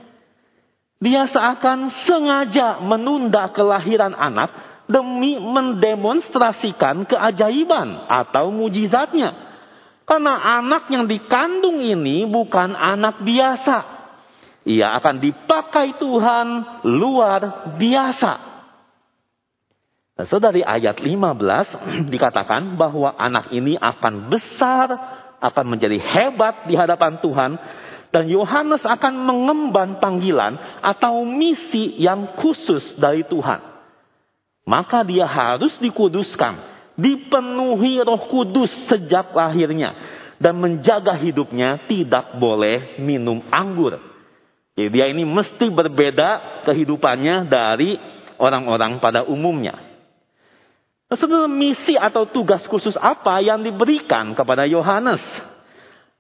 Dia 0.97 1.29
seakan 1.29 1.93
sengaja 2.07 2.81
menunda 2.81 3.53
kelahiran 3.53 4.17
anak 4.17 4.76
demi 4.87 5.39
mendemonstrasikan 5.39 7.07
keajaiban 7.07 8.07
atau 8.07 8.55
mujizatnya. 8.55 9.47
Karena 10.07 10.63
anak 10.63 10.87
yang 10.87 11.11
dikandung 11.11 11.83
ini 11.83 12.23
bukan 12.31 12.79
anak 12.79 13.27
biasa. 13.27 13.99
Ia 14.67 14.95
akan 14.99 15.19
dipakai 15.19 15.99
Tuhan 15.99 16.47
luar 16.87 17.75
biasa. 17.75 18.33
Nah, 20.17 20.25
so 20.31 20.39
dari 20.39 20.63
ayat 20.63 21.03
15 21.03 21.11
dikatakan 22.15 22.79
bahwa 22.79 23.19
anak 23.19 23.51
ini 23.51 23.75
akan 23.77 24.31
besar, 24.31 24.89
akan 25.43 25.65
menjadi 25.67 25.99
hebat 25.99 26.71
di 26.71 26.79
hadapan 26.79 27.19
Tuhan. 27.19 27.53
Dan 28.15 28.31
Yohanes 28.31 28.87
akan 28.87 29.13
mengemban 29.27 29.99
panggilan 30.01 30.57
atau 30.81 31.27
misi 31.27 31.99
yang 32.01 32.39
khusus 32.39 32.97
dari 32.97 33.27
Tuhan. 33.27 33.76
Maka 34.67 35.07
dia 35.07 35.31
harus 35.31 35.79
dikuduskan 35.79 36.59
dipenuhi 36.99 38.03
Roh 38.03 38.27
Kudus 38.27 38.73
sejak 38.91 39.31
lahirnya 39.31 39.95
dan 40.43 40.59
menjaga 40.59 41.15
hidupnya 41.15 41.87
tidak 41.87 42.35
boleh 42.43 42.99
minum 42.99 43.47
anggur. 43.49 44.03
Jadi 44.77 44.89
dia 44.93 45.07
ini 45.09 45.25
mesti 45.25 45.73
berbeda 45.73 46.63
kehidupannya 46.69 47.49
dari 47.49 47.97
orang-orang 48.37 49.01
pada 49.01 49.25
umumnya. 49.25 49.81
Sebenarnya 51.07 51.49
misi 51.49 51.95
atau 51.95 52.27
tugas 52.27 52.67
khusus 52.67 52.99
apa 52.99 53.39
yang 53.39 53.63
diberikan 53.63 54.35
kepada 54.35 54.67
Yohanes? 54.67 55.23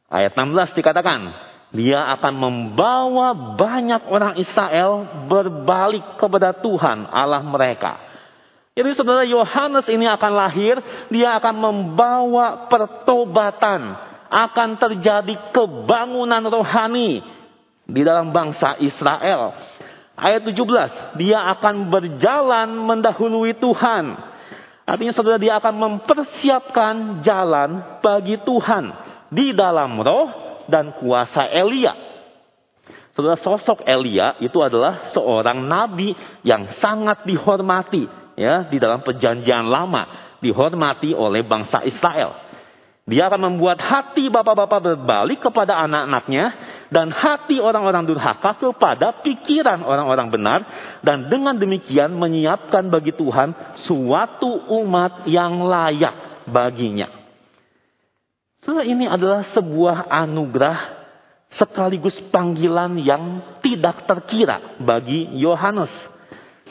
Ayat 0.06 0.38
16 0.38 0.78
dikatakan, 0.78 1.34
dia 1.74 2.06
akan 2.14 2.34
membawa 2.38 3.34
banyak 3.58 4.06
orang 4.06 4.38
Israel 4.38 5.26
berbalik 5.26 6.14
kepada 6.16 6.54
Tuhan 6.54 7.10
Allah 7.10 7.42
mereka. 7.42 8.05
Jadi 8.76 8.92
saudara 8.92 9.24
Yohanes 9.24 9.88
ini 9.88 10.04
akan 10.04 10.32
lahir, 10.36 10.76
dia 11.08 11.32
akan 11.40 11.54
membawa 11.56 12.68
pertobatan, 12.68 13.96
akan 14.28 14.68
terjadi 14.76 15.32
kebangunan 15.48 16.44
rohani 16.44 17.24
di 17.88 18.04
dalam 18.04 18.36
bangsa 18.36 18.76
Israel. 18.84 19.56
Ayat 20.12 20.44
17, 20.44 21.16
dia 21.16 21.40
akan 21.56 21.88
berjalan 21.88 22.68
mendahului 22.76 23.56
Tuhan. 23.56 24.12
Artinya 24.84 25.12
saudara 25.16 25.40
dia 25.40 25.56
akan 25.56 25.72
mempersiapkan 25.72 27.24
jalan 27.24 27.80
bagi 28.04 28.36
Tuhan 28.44 28.92
di 29.32 29.56
dalam 29.56 29.96
roh 30.04 30.28
dan 30.68 30.92
kuasa 31.00 31.48
Elia. 31.48 31.96
Saudara 33.16 33.40
sosok 33.40 33.88
Elia 33.88 34.36
itu 34.44 34.60
adalah 34.60 35.08
seorang 35.16 35.64
nabi 35.64 36.12
yang 36.44 36.68
sangat 36.76 37.24
dihormati 37.24 38.25
ya 38.36 38.68
di 38.68 38.76
dalam 38.76 39.02
perjanjian 39.02 39.66
lama 39.66 40.36
dihormati 40.44 41.16
oleh 41.16 41.42
bangsa 41.42 41.82
Israel. 41.82 42.46
Dia 43.06 43.30
akan 43.30 43.54
membuat 43.54 43.78
hati 43.78 44.26
bapak-bapak 44.26 44.82
berbalik 44.82 45.38
kepada 45.38 45.78
anak-anaknya 45.86 46.44
dan 46.90 47.14
hati 47.14 47.62
orang-orang 47.62 48.02
durhaka 48.02 48.58
kepada 48.58 49.22
pikiran 49.22 49.86
orang-orang 49.86 50.26
benar 50.26 50.60
dan 51.06 51.30
dengan 51.30 51.54
demikian 51.54 52.18
menyiapkan 52.18 52.90
bagi 52.90 53.14
Tuhan 53.14 53.78
suatu 53.86 54.74
umat 54.82 55.22
yang 55.30 55.62
layak 55.62 56.46
baginya. 56.50 57.06
So, 58.66 58.74
ini 58.82 59.06
adalah 59.06 59.46
sebuah 59.54 60.10
anugerah 60.10 61.06
sekaligus 61.54 62.18
panggilan 62.34 62.98
yang 62.98 63.54
tidak 63.62 64.02
terkira 64.10 64.82
bagi 64.82 65.30
Yohanes. 65.38 65.94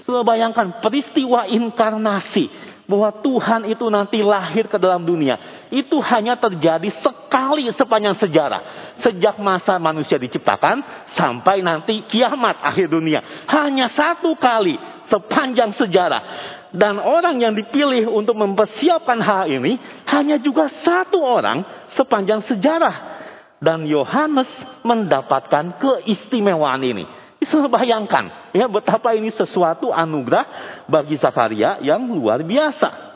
Coba 0.06 0.22
bayangkan 0.38 0.86
peristiwa 0.86 1.50
inkarnasi 1.50 2.46
bahwa 2.86 3.10
Tuhan 3.26 3.66
itu 3.66 3.90
nanti 3.90 4.22
lahir 4.22 4.70
ke 4.70 4.78
dalam 4.78 5.02
dunia. 5.02 5.66
Itu 5.74 5.98
hanya 6.06 6.38
terjadi 6.38 6.94
sekali 7.02 7.66
sepanjang 7.74 8.14
sejarah. 8.14 8.94
Sejak 9.02 9.42
masa 9.42 9.82
manusia 9.82 10.22
diciptakan 10.22 11.10
sampai 11.10 11.66
nanti 11.66 12.06
kiamat 12.06 12.62
akhir 12.62 12.94
dunia. 12.94 13.50
Hanya 13.50 13.90
satu 13.90 14.38
kali 14.38 14.78
sepanjang 15.10 15.74
sejarah. 15.74 16.22
Dan 16.70 17.02
orang 17.02 17.42
yang 17.42 17.58
dipilih 17.58 18.06
untuk 18.06 18.38
mempersiapkan 18.38 19.18
hal 19.26 19.50
ini 19.50 19.82
hanya 20.06 20.38
juga 20.38 20.70
satu 20.70 21.18
orang 21.18 21.66
sepanjang 21.98 22.46
sejarah. 22.46 23.18
Dan 23.58 23.90
Yohanes 23.90 24.52
mendapatkan 24.86 25.82
keistimewaan 25.82 26.86
ini. 26.86 27.25
Bisa 27.46 27.62
bayangkan 27.70 28.50
ya 28.58 28.66
betapa 28.66 29.14
ini 29.14 29.30
sesuatu 29.30 29.94
anugerah 29.94 30.50
bagi 30.90 31.14
Zakaria 31.22 31.78
yang 31.86 32.10
luar 32.10 32.42
biasa. 32.42 33.14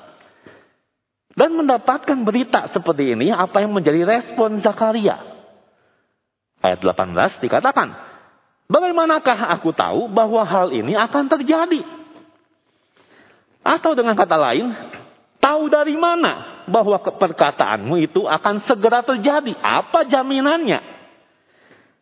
Dan 1.33 1.57
mendapatkan 1.57 2.13
berita 2.21 2.69
seperti 2.69 3.17
ini, 3.17 3.33
apa 3.33 3.65
yang 3.65 3.73
menjadi 3.73 4.05
respon 4.05 4.61
Zakaria? 4.61 5.17
Ayat 6.61 6.77
18 6.77 7.41
dikatakan, 7.41 7.89
Bagaimanakah 8.69 9.49
aku 9.57 9.73
tahu 9.73 10.05
bahwa 10.13 10.45
hal 10.45 10.69
ini 10.69 10.93
akan 10.93 11.25
terjadi? 11.25 11.81
Atau 13.65 13.97
dengan 13.97 14.13
kata 14.13 14.37
lain, 14.37 14.77
tahu 15.41 15.73
dari 15.73 15.97
mana 15.97 16.65
bahwa 16.69 17.01
perkataanmu 17.01 17.97
itu 17.97 18.29
akan 18.29 18.61
segera 18.61 19.01
terjadi? 19.01 19.57
Apa 19.57 20.05
jaminannya? 20.05 20.85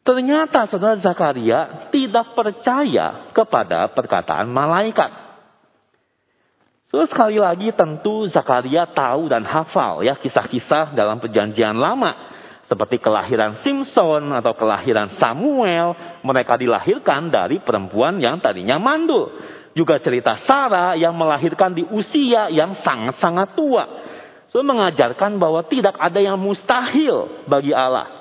Ternyata 0.07 0.71
saudara 0.71 0.95
Zakaria 0.95 1.91
tidak 1.91 2.31
percaya 2.31 3.27
kepada 3.35 3.91
perkataan 3.91 4.47
malaikat. 4.47 5.11
So, 6.87 7.03
sekali 7.03 7.35
lagi 7.35 7.75
tentu 7.75 8.31
Zakaria 8.31 8.87
tahu 8.87 9.27
dan 9.27 9.43
hafal 9.43 10.07
ya 10.07 10.15
kisah-kisah 10.15 10.95
dalam 10.95 11.19
perjanjian 11.19 11.75
lama. 11.75 12.15
Seperti 12.71 13.03
kelahiran 13.03 13.59
Simpson 13.59 14.31
atau 14.31 14.55
kelahiran 14.55 15.11
Samuel. 15.19 15.91
Mereka 16.23 16.55
dilahirkan 16.55 17.27
dari 17.27 17.59
perempuan 17.59 18.23
yang 18.23 18.39
tadinya 18.39 18.79
mandul. 18.79 19.27
Juga 19.75 19.99
cerita 19.99 20.39
Sarah 20.39 20.95
yang 20.95 21.19
melahirkan 21.19 21.75
di 21.75 21.83
usia 21.83 22.47
yang 22.47 22.79
sangat-sangat 22.79 23.59
tua. 23.59 23.83
So, 24.55 24.63
mengajarkan 24.63 25.35
bahwa 25.35 25.67
tidak 25.67 25.99
ada 25.99 26.23
yang 26.23 26.39
mustahil 26.39 27.43
bagi 27.51 27.75
Allah. 27.75 28.16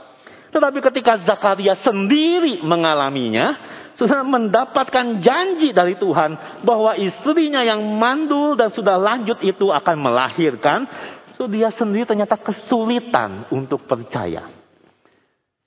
Tetapi 0.56 0.80
ketika 0.80 1.20
Zakaria 1.20 1.76
sendiri 1.84 2.64
mengalaminya, 2.64 3.60
sudah 4.00 4.24
mendapatkan 4.24 5.20
janji 5.20 5.76
dari 5.76 6.00
Tuhan 6.00 6.64
bahwa 6.64 6.96
istrinya 6.96 7.60
yang 7.60 7.84
mandul 8.00 8.56
dan 8.56 8.72
sudah 8.72 8.96
lanjut 8.96 9.36
itu 9.44 9.68
akan 9.68 9.96
melahirkan, 10.00 10.88
so 11.36 11.44
dia 11.44 11.68
sendiri 11.76 12.08
ternyata 12.08 12.40
kesulitan 12.40 13.44
untuk 13.52 13.84
percaya. 13.84 14.48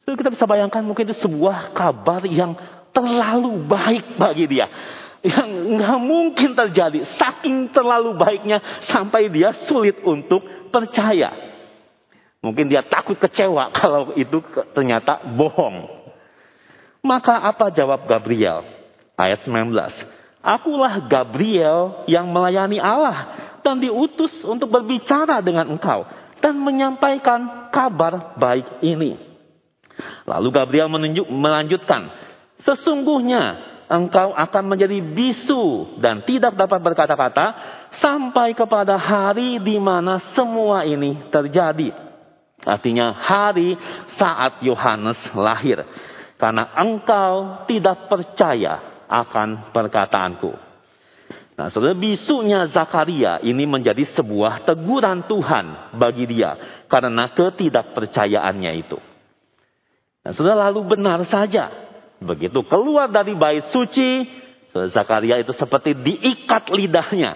So, 0.10 0.18
kita 0.18 0.34
bisa 0.34 0.50
bayangkan 0.50 0.82
mungkin 0.82 1.06
itu 1.06 1.22
sebuah 1.22 1.70
kabar 1.78 2.26
yang 2.26 2.58
terlalu 2.90 3.62
baik 3.70 4.18
bagi 4.18 4.50
dia. 4.50 4.66
Yang 5.22 5.50
nggak 5.78 6.00
mungkin 6.02 6.58
terjadi. 6.58 7.06
Saking 7.14 7.70
terlalu 7.70 8.18
baiknya 8.18 8.82
sampai 8.90 9.30
dia 9.30 9.54
sulit 9.70 10.02
untuk 10.02 10.42
percaya. 10.74 11.59
Mungkin 12.40 12.72
dia 12.72 12.84
takut 12.84 13.20
kecewa 13.20 13.72
kalau 13.80 14.16
itu 14.16 14.40
ternyata 14.72 15.24
bohong. 15.36 16.00
Maka 17.00 17.40
apa 17.40 17.72
jawab 17.72 18.08
Gabriel? 18.08 18.64
Ayat 19.16 19.44
19. 19.44 19.72
Akulah 20.40 21.04
Gabriel 21.04 22.08
yang 22.08 22.32
melayani 22.32 22.80
Allah 22.80 23.36
dan 23.60 23.84
diutus 23.84 24.32
untuk 24.48 24.72
berbicara 24.72 25.44
dengan 25.44 25.68
engkau 25.68 26.08
dan 26.40 26.56
menyampaikan 26.56 27.68
kabar 27.76 28.40
baik 28.40 28.80
ini. 28.80 29.20
Lalu 30.24 30.50
Gabriel 30.56 30.88
menunjuk, 30.88 31.28
melanjutkan, 31.28 32.08
sesungguhnya 32.64 33.60
engkau 33.92 34.32
akan 34.32 34.64
menjadi 34.64 35.04
bisu 35.04 35.98
dan 36.00 36.24
tidak 36.24 36.56
dapat 36.56 36.80
berkata-kata 36.80 37.46
sampai 38.00 38.56
kepada 38.56 38.96
hari 38.96 39.60
di 39.60 39.76
mana 39.76 40.24
semua 40.32 40.88
ini 40.88 41.28
terjadi. 41.28 42.09
Artinya 42.68 43.16
hari 43.16 43.80
saat 44.20 44.60
Yohanes 44.64 45.20
lahir. 45.36 45.84
Karena 46.40 46.72
engkau 46.76 47.68
tidak 47.68 48.08
percaya 48.08 49.04
akan 49.08 49.76
perkataanku. 49.76 50.52
Nah, 51.60 51.68
saudara 51.68 51.92
bisunya 51.92 52.64
Zakaria 52.72 53.44
ini 53.44 53.68
menjadi 53.68 54.08
sebuah 54.16 54.64
teguran 54.64 55.28
Tuhan 55.28 56.00
bagi 56.00 56.24
dia 56.24 56.56
karena 56.88 57.36
ketidakpercayaannya 57.36 58.72
itu. 58.80 58.96
Nah, 60.24 60.32
saudara 60.32 60.72
lalu 60.72 60.96
benar 60.96 61.20
saja. 61.28 61.68
Begitu 62.24 62.64
keluar 62.68 63.12
dari 63.12 63.36
bait 63.36 63.68
suci, 63.76 64.24
Zakaria 64.72 65.40
itu 65.44 65.52
seperti 65.52 65.96
diikat 66.00 66.72
lidahnya. 66.72 67.36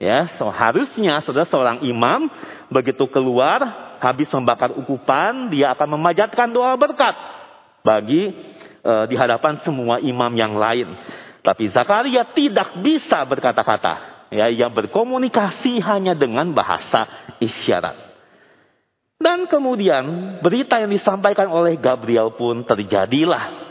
Ya, 0.00 0.30
so, 0.38 0.48
harusnya 0.48 1.20
saudara 1.26 1.44
seorang 1.44 1.84
imam 1.84 2.30
begitu 2.70 3.04
keluar 3.10 3.87
habis 3.98 4.30
membakar 4.32 4.74
ukupan, 4.74 5.50
dia 5.52 5.74
akan 5.74 5.98
memajatkan 5.98 6.50
doa 6.50 6.74
berkat 6.74 7.14
bagi 7.82 8.34
e, 8.82 8.92
di 9.10 9.14
hadapan 9.14 9.60
semua 9.62 10.02
imam 10.02 10.32
yang 10.34 10.54
lain. 10.58 10.94
Tapi 11.42 11.70
Zakaria 11.70 12.26
tidak 12.34 12.82
bisa 12.82 13.22
berkata-kata. 13.24 14.26
Ya, 14.28 14.52
ia 14.52 14.68
berkomunikasi 14.68 15.80
hanya 15.80 16.12
dengan 16.12 16.52
bahasa 16.52 17.08
isyarat. 17.40 17.96
Dan 19.18 19.48
kemudian 19.50 20.38
berita 20.44 20.78
yang 20.78 20.92
disampaikan 20.92 21.50
oleh 21.50 21.74
Gabriel 21.80 22.36
pun 22.36 22.62
terjadilah. 22.62 23.66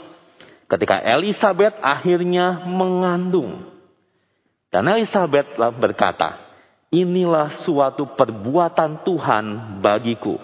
Ketika 0.67 0.99
Elizabeth 0.99 1.79
akhirnya 1.79 2.67
mengandung. 2.67 3.71
Dan 4.67 4.91
Elizabeth 4.91 5.55
berkata, 5.55 6.46
inilah 6.91 7.63
suatu 7.63 8.15
perbuatan 8.15 9.03
Tuhan 9.03 9.45
bagiku. 9.83 10.39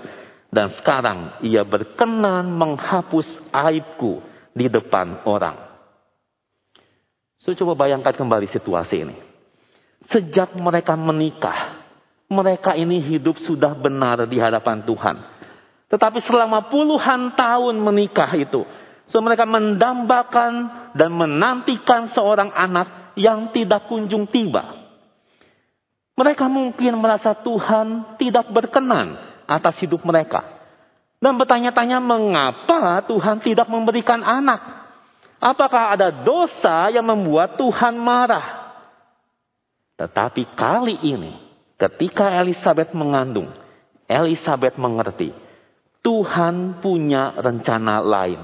Dan 0.53 0.69
sekarang 0.69 1.41
ia 1.41 1.65
berkenan 1.65 2.53
menghapus 2.53 3.25
aibku 3.49 4.21
di 4.53 4.69
depan 4.69 5.25
orang. 5.25 5.57
Saya 7.41 7.57
coba 7.57 7.73
bayangkan 7.73 8.13
kembali 8.13 8.47
situasi 8.47 8.95
ini. 9.01 9.17
Sejak 10.07 10.53
mereka 10.53 10.93
menikah, 10.93 11.81
mereka 12.29 12.77
ini 12.77 13.01
hidup 13.01 13.41
sudah 13.41 13.73
benar 13.73 14.29
di 14.29 14.37
hadapan 14.37 14.85
Tuhan. 14.85 15.15
Tetapi 15.89 16.21
selama 16.21 16.69
puluhan 16.69 17.33
tahun 17.33 17.75
menikah 17.81 18.29
itu, 18.37 18.61
so 19.09 19.17
mereka 19.25 19.49
mendambakan 19.49 20.53
dan 20.93 21.09
menantikan 21.11 22.13
seorang 22.13 22.53
anak 22.53 23.13
yang 23.17 23.49
tidak 23.51 23.89
kunjung 23.89 24.29
tiba. 24.29 24.82
Mereka 26.13 26.45
mungkin 26.45 26.93
merasa 27.01 27.33
Tuhan 27.33 28.17
tidak 28.21 28.53
berkenan 28.53 29.17
atas 29.49 29.81
hidup 29.81 30.05
mereka. 30.05 30.45
Dan 31.17 31.39
bertanya-tanya 31.39 32.03
mengapa 32.03 33.01
Tuhan 33.07 33.41
tidak 33.41 33.65
memberikan 33.71 34.21
anak. 34.21 34.61
Apakah 35.39 35.95
ada 35.95 36.11
dosa 36.11 36.91
yang 36.93 37.07
membuat 37.07 37.55
Tuhan 37.57 37.95
marah? 37.97 38.75
Tetapi 39.97 40.53
kali 40.53 40.99
ini, 41.01 41.33
ketika 41.79 42.27
Elizabeth 42.43 42.91
mengandung, 42.91 43.49
Elizabeth 44.07 44.75
mengerti 44.75 45.31
Tuhan 46.03 46.83
punya 46.83 47.31
rencana 47.39 48.03
lain. 48.03 48.41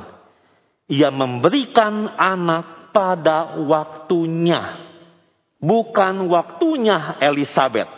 Ia 0.87 1.11
memberikan 1.11 2.15
anak 2.15 2.95
pada 2.95 3.59
waktunya. 3.59 4.88
Bukan 5.59 6.31
waktunya 6.31 7.19
Elizabeth, 7.19 7.91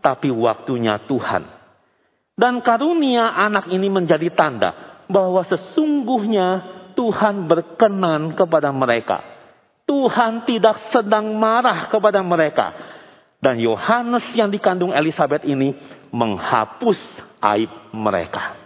tapi 0.00 0.32
waktunya 0.32 0.96
Tuhan. 1.04 1.44
Dan 2.32 2.64
karunia 2.64 3.36
anak 3.36 3.68
ini 3.68 3.92
menjadi 3.92 4.32
tanda 4.32 5.04
bahwa 5.12 5.44
sesungguhnya 5.44 6.80
Tuhan 6.96 7.44
berkenan 7.44 8.32
kepada 8.32 8.72
mereka. 8.72 9.20
Tuhan 9.84 10.48
tidak 10.48 10.80
sedang 10.88 11.36
marah 11.36 11.92
kepada 11.92 12.24
mereka. 12.24 12.72
Dan 13.42 13.60
Yohanes 13.60 14.24
yang 14.32 14.48
dikandung 14.48 14.94
Elizabeth 14.94 15.44
ini 15.44 15.76
menghapus 16.14 16.96
aib 17.42 17.68
mereka. 17.92 18.56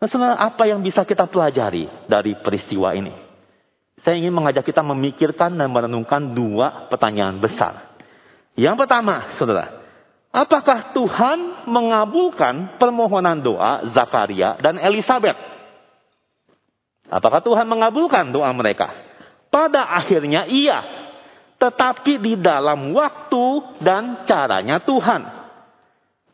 Nah, 0.00 0.08
saudara, 0.08 0.36
apa 0.36 0.68
yang 0.68 0.84
bisa 0.84 1.04
kita 1.04 1.28
pelajari 1.28 1.88
dari 2.08 2.36
peristiwa 2.40 2.92
ini? 2.92 3.23
Saya 4.04 4.20
ingin 4.20 4.36
mengajak 4.36 4.68
kita 4.68 4.84
memikirkan 4.84 5.56
dan 5.56 5.72
merenungkan 5.72 6.36
dua 6.36 6.92
pertanyaan 6.92 7.40
besar. 7.40 7.96
Yang 8.52 8.84
pertama, 8.84 9.32
saudara, 9.40 9.80
apakah 10.28 10.92
Tuhan 10.92 11.64
mengabulkan 11.64 12.76
permohonan 12.76 13.40
doa 13.40 13.88
Zakaria 13.88 14.60
dan 14.60 14.76
Elizabeth? 14.76 15.40
Apakah 17.08 17.40
Tuhan 17.40 17.64
mengabulkan 17.64 18.28
doa 18.28 18.52
mereka? 18.52 18.92
Pada 19.48 19.88
akhirnya 19.88 20.44
iya. 20.52 20.84
Tetapi 21.56 22.20
di 22.20 22.36
dalam 22.36 22.92
waktu 22.92 23.44
dan 23.80 24.28
caranya 24.28 24.84
Tuhan. 24.84 25.22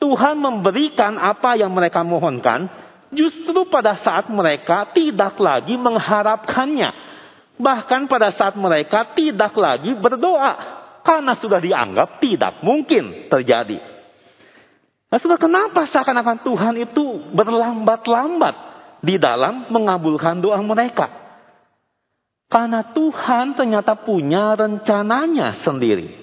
Tuhan 0.01 0.35
memberikan 0.41 1.21
apa 1.21 1.55
yang 1.55 1.71
mereka 1.71 2.01
mohonkan 2.03 2.67
justru 3.13 3.69
pada 3.69 4.01
saat 4.01 4.27
mereka 4.33 4.89
tidak 4.91 5.37
lagi 5.37 5.77
mengharapkannya. 5.77 7.10
Bahkan 7.61 8.09
pada 8.09 8.33
saat 8.33 8.57
mereka 8.57 9.13
tidak 9.13 9.53
lagi 9.61 9.93
berdoa. 9.93 10.81
Karena 11.05 11.37
sudah 11.37 11.61
dianggap 11.61 12.21
tidak 12.25 12.65
mungkin 12.65 13.29
terjadi. 13.29 13.77
Nah, 15.11 15.19
sudah 15.19 15.37
kenapa 15.37 15.85
seakan-akan 15.85 16.41
Tuhan 16.41 16.75
itu 16.81 17.35
berlambat-lambat 17.37 18.55
di 19.05 19.21
dalam 19.21 19.69
mengabulkan 19.69 20.41
doa 20.41 20.61
mereka. 20.65 21.09
Karena 22.51 22.83
Tuhan 22.83 23.55
ternyata 23.55 23.95
punya 23.95 24.57
rencananya 24.57 25.61
sendiri. 25.61 26.21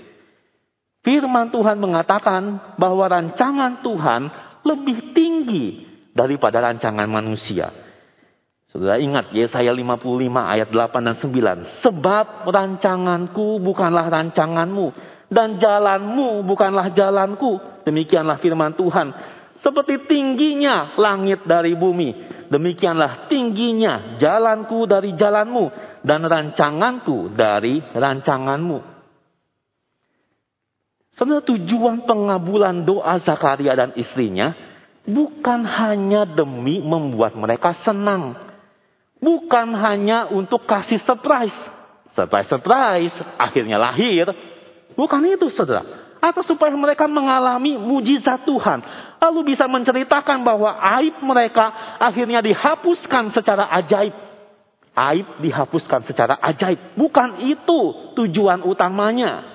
Firman 1.06 1.56
Tuhan 1.56 1.80
mengatakan 1.80 2.76
bahwa 2.76 3.08
rancangan 3.08 3.80
Tuhan 3.80 4.22
lebih 4.68 5.16
tinggi 5.16 5.88
daripada 6.12 6.60
rancangan 6.60 7.08
manusia. 7.08 7.87
Saudara 8.68 9.00
ingat 9.00 9.32
Yesaya 9.32 9.72
55 9.72 10.04
ayat 10.36 10.70
8 10.70 11.08
dan 11.08 11.16
9. 11.16 11.84
Sebab 11.88 12.26
rancanganku 12.52 13.64
bukanlah 13.64 14.12
rancanganmu 14.12 14.92
dan 15.32 15.56
jalanmu 15.56 16.44
bukanlah 16.44 16.92
jalanku. 16.92 17.60
Demikianlah 17.88 18.38
firman 18.44 18.76
Tuhan. 18.76 19.16
Seperti 19.64 20.06
tingginya 20.06 20.94
langit 21.00 21.48
dari 21.48 21.74
bumi 21.74 22.38
demikianlah 22.48 23.28
tingginya 23.28 24.18
jalanku 24.18 24.88
dari 24.88 25.14
jalanmu 25.14 25.72
dan 26.04 26.24
rancanganku 26.24 27.36
dari 27.36 27.84
rancanganmu. 27.84 28.96
Sebenarnya 31.18 31.46
tujuan 31.50 32.06
pengabulan 32.06 32.86
doa 32.86 33.18
Zakaria 33.18 33.74
dan 33.74 33.98
istrinya 33.98 34.54
bukan 35.04 35.66
hanya 35.66 36.30
demi 36.30 36.78
membuat 36.80 37.34
mereka 37.34 37.74
senang. 37.82 38.47
Bukan 39.18 39.74
hanya 39.74 40.30
untuk 40.30 40.70
kasih 40.70 41.02
surprise. 41.02 41.56
Surprise-surprise, 42.14 43.14
akhirnya 43.38 43.78
lahir. 43.78 44.30
Bukan 44.98 45.22
itu 45.26 45.50
saudara 45.54 46.08
atau 46.22 46.42
supaya 46.42 46.74
mereka 46.74 47.06
mengalami 47.06 47.78
mujizat 47.78 48.44
Tuhan. 48.46 48.82
Lalu 49.22 49.54
bisa 49.54 49.66
menceritakan 49.70 50.42
bahwa 50.42 50.78
aib 51.00 51.22
mereka 51.22 51.98
akhirnya 52.02 52.42
dihapuskan 52.42 53.30
secara 53.34 53.70
ajaib. 53.78 54.14
Aib 54.98 55.28
dihapuskan 55.42 56.10
secara 56.10 56.42
ajaib. 56.42 56.98
Bukan 56.98 57.46
itu 57.46 58.14
tujuan 58.18 58.66
utamanya. 58.66 59.46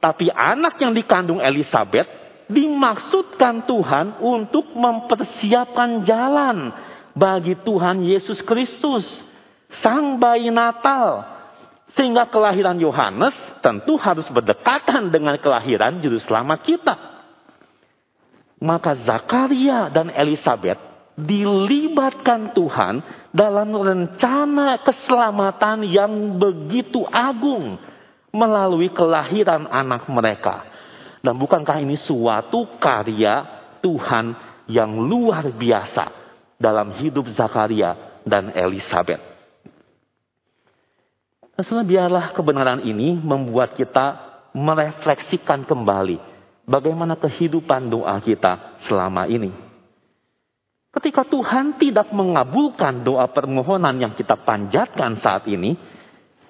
Tapi 0.00 0.32
anak 0.32 0.80
yang 0.80 0.96
dikandung 0.96 1.38
Elizabeth 1.38 2.08
dimaksudkan 2.50 3.68
Tuhan 3.68 4.18
untuk 4.18 4.72
mempersiapkan 4.74 6.02
jalan 6.02 6.74
bagi 7.12 7.56
Tuhan 7.60 8.04
Yesus 8.04 8.40
Kristus. 8.44 9.04
Sang 9.72 10.20
bayi 10.20 10.52
Natal 10.52 11.24
sehingga 11.96 12.28
kelahiran 12.28 12.76
Yohanes 12.76 13.32
tentu 13.64 13.96
harus 13.96 14.28
berdekatan 14.28 15.08
dengan 15.08 15.40
kelahiran 15.40 15.96
juru 16.04 16.20
selamat 16.20 16.60
kita. 16.60 16.94
Maka 18.60 18.92
Zakaria 19.00 19.88
dan 19.88 20.12
Elizabeth 20.12 20.76
dilibatkan 21.16 22.52
Tuhan 22.52 23.00
dalam 23.32 23.72
rencana 23.72 24.80
keselamatan 24.84 25.88
yang 25.88 26.12
begitu 26.36 27.08
agung 27.08 27.80
melalui 28.28 28.92
kelahiran 28.92 29.72
anak 29.72 30.04
mereka. 30.12 30.68
Dan 31.24 31.40
bukankah 31.40 31.80
ini 31.80 31.96
suatu 31.96 32.76
karya 32.76 33.44
Tuhan 33.80 34.36
yang 34.68 35.00
luar 35.00 35.48
biasa 35.48 36.21
dalam 36.62 36.94
hidup 37.02 37.26
Zakaria 37.34 38.22
dan 38.22 38.54
Elizabeth? 38.54 39.18
Nah, 41.58 41.84
biarlah 41.84 42.30
kebenaran 42.32 42.86
ini 42.86 43.18
membuat 43.18 43.74
kita 43.74 44.32
merefleksikan 44.54 45.66
kembali 45.66 46.16
bagaimana 46.64 47.18
kehidupan 47.18 47.90
doa 47.90 48.16
kita 48.22 48.78
selama 48.86 49.26
ini. 49.26 49.50
Ketika 50.92 51.24
Tuhan 51.24 51.80
tidak 51.80 52.12
mengabulkan 52.12 53.00
doa 53.00 53.24
permohonan 53.32 53.96
yang 53.96 54.12
kita 54.12 54.36
panjatkan 54.44 55.16
saat 55.16 55.48
ini, 55.48 55.72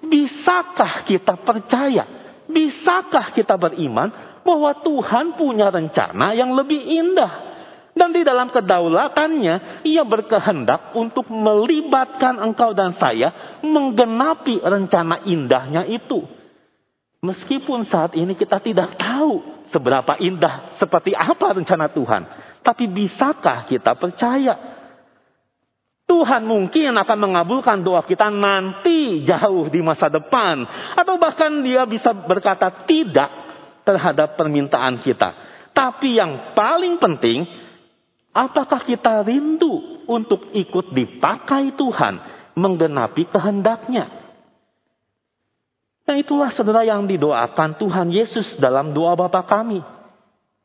bisakah 0.03 1.07
kita 1.07 1.39
percaya? 1.39 2.05
Bisakah 2.51 3.31
kita 3.31 3.55
beriman 3.55 4.11
bahwa 4.43 4.75
Tuhan 4.83 5.39
punya 5.39 5.71
rencana 5.71 6.35
yang 6.35 6.59
lebih 6.59 6.83
indah? 6.83 7.52
Dan 7.93 8.17
di 8.17 8.25
dalam 8.25 8.49
kedaulatannya, 8.49 9.85
ia 9.85 10.03
berkehendak 10.09 10.97
untuk 10.97 11.29
melibatkan 11.29 12.41
engkau 12.41 12.73
dan 12.73 12.97
saya 12.97 13.61
menggenapi 13.61 14.65
rencana 14.65 15.29
indahnya 15.29 15.85
itu. 15.85 16.25
Meskipun 17.23 17.85
saat 17.87 18.17
ini 18.17 18.33
kita 18.33 18.59
tidak 18.65 18.97
tahu 18.97 19.69
seberapa 19.69 20.17
indah, 20.19 20.75
seperti 20.81 21.13
apa 21.13 21.53
rencana 21.53 21.93
Tuhan. 21.93 22.23
Tapi 22.65 22.85
bisakah 22.89 23.69
kita 23.69 23.95
percaya? 23.95 24.57
Tuhan 26.09 26.45
mungkin 26.45 26.93
akan 26.97 27.19
mengabulkan 27.19 27.81
doa 27.81 28.05
kita 28.05 28.29
nanti 28.29 29.23
jauh 29.23 29.69
di 29.69 29.81
masa 29.85 30.09
depan. 30.09 30.65
Atau 30.97 31.21
bahkan 31.21 31.63
dia 31.65 31.85
bisa 31.85 32.13
berkata 32.13 32.89
tidak 32.89 33.31
terhadap 33.85 34.35
permintaan 34.35 35.01
kita. 35.01 35.33
Tapi 35.73 36.21
yang 36.21 36.53
paling 36.53 37.01
penting, 37.01 37.49
apakah 38.33 38.83
kita 38.85 39.23
rindu 39.25 40.05
untuk 40.09 40.51
ikut 40.57 40.93
dipakai 40.93 41.77
Tuhan 41.77 42.15
menggenapi 42.57 43.29
kehendaknya? 43.29 44.11
Nah 46.03 46.17
itulah 46.19 46.51
saudara 46.51 46.83
yang 46.83 47.07
didoakan 47.07 47.79
Tuhan 47.79 48.11
Yesus 48.11 48.59
dalam 48.59 48.91
doa 48.91 49.15
Bapa 49.15 49.47
kami. 49.47 49.81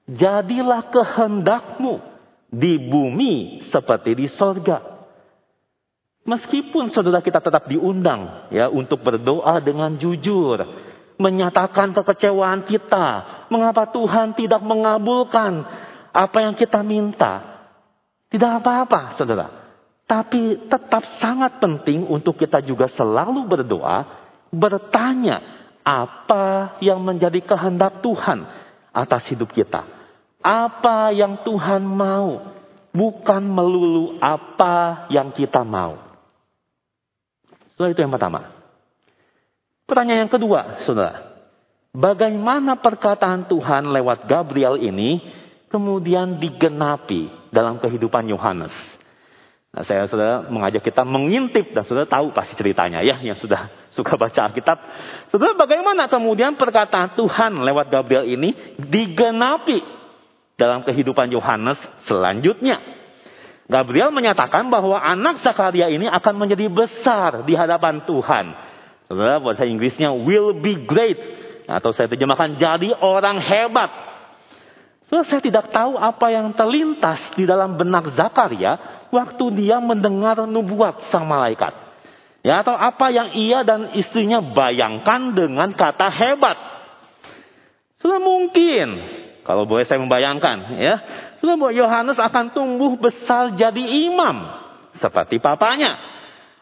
Jadilah 0.07 0.87
kehendakmu 0.89 1.99
di 2.49 2.79
bumi 2.79 3.61
seperti 3.69 4.17
di 4.17 4.27
sorga. 4.33 4.97
Meskipun 6.27 6.91
saudara 6.91 7.23
kita 7.23 7.39
tetap 7.39 7.71
diundang 7.71 8.51
ya 8.51 8.67
untuk 8.67 8.99
berdoa 8.99 9.63
dengan 9.63 9.95
jujur, 9.95 10.59
menyatakan 11.15 11.95
kekecewaan 11.95 12.67
kita, 12.67 13.07
mengapa 13.47 13.89
Tuhan 13.89 14.35
tidak 14.35 14.59
mengabulkan 14.59 15.63
apa 16.13 16.37
yang 16.43 16.53
kita 16.53 16.83
minta. 16.83 17.56
Tidak 18.27 18.51
apa-apa, 18.59 19.15
saudara. 19.15 19.47
Tapi 20.07 20.71
tetap 20.71 21.03
sangat 21.19 21.59
penting 21.59 22.07
untuk 22.07 22.39
kita 22.39 22.63
juga 22.63 22.87
selalu 22.87 23.43
berdoa 23.43 24.07
bertanya 24.51 25.43
apa 25.83 26.75
yang 26.83 27.03
menjadi 27.03 27.43
kehendak 27.43 27.99
Tuhan 27.99 28.47
atas 28.91 29.27
hidup 29.31 29.51
kita. 29.51 29.83
Apa 30.39 31.11
yang 31.11 31.43
Tuhan 31.43 31.83
mau, 31.83 32.55
bukan 32.95 33.43
melulu 33.43 34.15
apa 34.23 35.07
yang 35.11 35.35
kita 35.35 35.67
mau. 35.67 35.99
Setelah 37.75 37.91
itu 37.91 38.01
yang 38.03 38.15
pertama. 38.15 38.57
Pertanyaan 39.87 40.27
yang 40.27 40.33
kedua, 40.33 40.83
saudara. 40.83 41.35
Bagaimana 41.95 42.79
perkataan 42.79 43.47
Tuhan 43.47 43.91
lewat 43.91 44.27
Gabriel 44.27 44.79
ini 44.79 45.23
kemudian 45.71 46.37
digenapi 46.37 47.31
dalam 47.51 47.79
kehidupan 47.81 48.27
Yohanes? 48.29 48.73
Nah, 49.77 49.83
saya 49.85 50.09
sudah 50.09 50.47
mengajak 50.49 50.81
kita 50.81 51.05
mengintip 51.05 51.75
dan 51.75 51.85
sudah 51.85 52.09
tahu 52.09 52.33
pasti 52.33 52.57
ceritanya 52.57 53.05
ya 53.05 53.19
yang 53.21 53.37
sudah 53.37 53.69
suka 53.93 54.17
baca 54.17 54.49
Alkitab. 54.49 54.77
Saudara, 55.29 55.53
bagaimana 55.53 56.09
kemudian 56.09 56.57
perkataan 56.57 57.13
Tuhan 57.13 57.61
lewat 57.61 57.93
Gabriel 57.93 58.25
ini 58.25 58.55
digenapi 58.79 59.83
dalam 60.57 60.81
kehidupan 60.81 61.29
Yohanes 61.29 61.77
selanjutnya? 62.09 62.79
Gabriel 63.67 64.15
menyatakan 64.15 64.71
bahwa 64.71 64.95
anak 64.95 65.43
Zakaria 65.43 65.91
ini 65.91 66.07
akan 66.07 66.33
menjadi 66.39 66.71
besar 66.71 67.43
di 67.43 67.51
hadapan 67.51 68.01
Tuhan. 68.07 68.55
Saudara, 69.11 69.43
bahasa 69.43 69.67
Inggrisnya 69.67 70.15
will 70.15 70.55
be 70.57 70.87
great. 70.87 71.19
Atau 71.67 71.91
saya 71.91 72.07
terjemahkan 72.07 72.55
jadi 72.55 72.95
orang 72.95 73.43
hebat. 73.43 73.91
Saudara, 75.07 75.23
saya 75.23 75.39
tidak 75.39 75.71
tahu 75.71 75.95
apa 75.95 76.27
yang 76.35 76.51
terlintas 76.51 77.23
di 77.39 77.47
dalam 77.47 77.79
benak 77.79 78.11
Zakaria 78.11 78.75
waktu 79.07 79.55
dia 79.55 79.79
mendengar 79.79 80.43
nubuat 80.43 81.07
sang 81.07 81.23
malaikat. 81.23 81.71
Ya, 82.43 82.59
atau 82.63 82.75
apa 82.75 83.11
yang 83.11 83.31
ia 83.35 83.63
dan 83.63 83.95
istrinya 83.95 84.43
bayangkan 84.43 85.31
dengan 85.31 85.71
kata 85.71 86.11
hebat. 86.11 86.59
Sudah 88.03 88.19
mungkin, 88.19 88.87
kalau 89.47 89.63
boleh 89.63 89.87
saya 89.87 90.03
membayangkan, 90.03 90.75
ya, 90.75 90.95
sudah 91.39 91.55
bahwa 91.55 91.71
Yohanes 91.71 92.19
akan 92.19 92.51
tumbuh 92.51 92.99
besar 92.99 93.55
jadi 93.55 93.83
imam 94.11 94.43
seperti 94.99 95.39
papanya. 95.39 95.95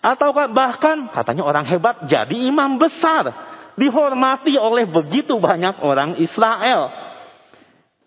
Atau 0.06 0.34
bahkan 0.34 1.10
katanya 1.10 1.50
orang 1.50 1.66
hebat 1.66 2.06
jadi 2.06 2.38
imam 2.46 2.78
besar, 2.78 3.26
dihormati 3.74 4.54
oleh 4.54 4.86
begitu 4.86 5.42
banyak 5.42 5.82
orang 5.82 6.22
Israel. 6.22 7.05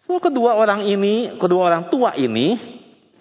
So, 0.09 0.17
kedua 0.17 0.57
orang 0.57 0.89
ini, 0.89 1.37
kedua 1.37 1.69
orang 1.69 1.93
tua 1.93 2.17
ini, 2.17 2.57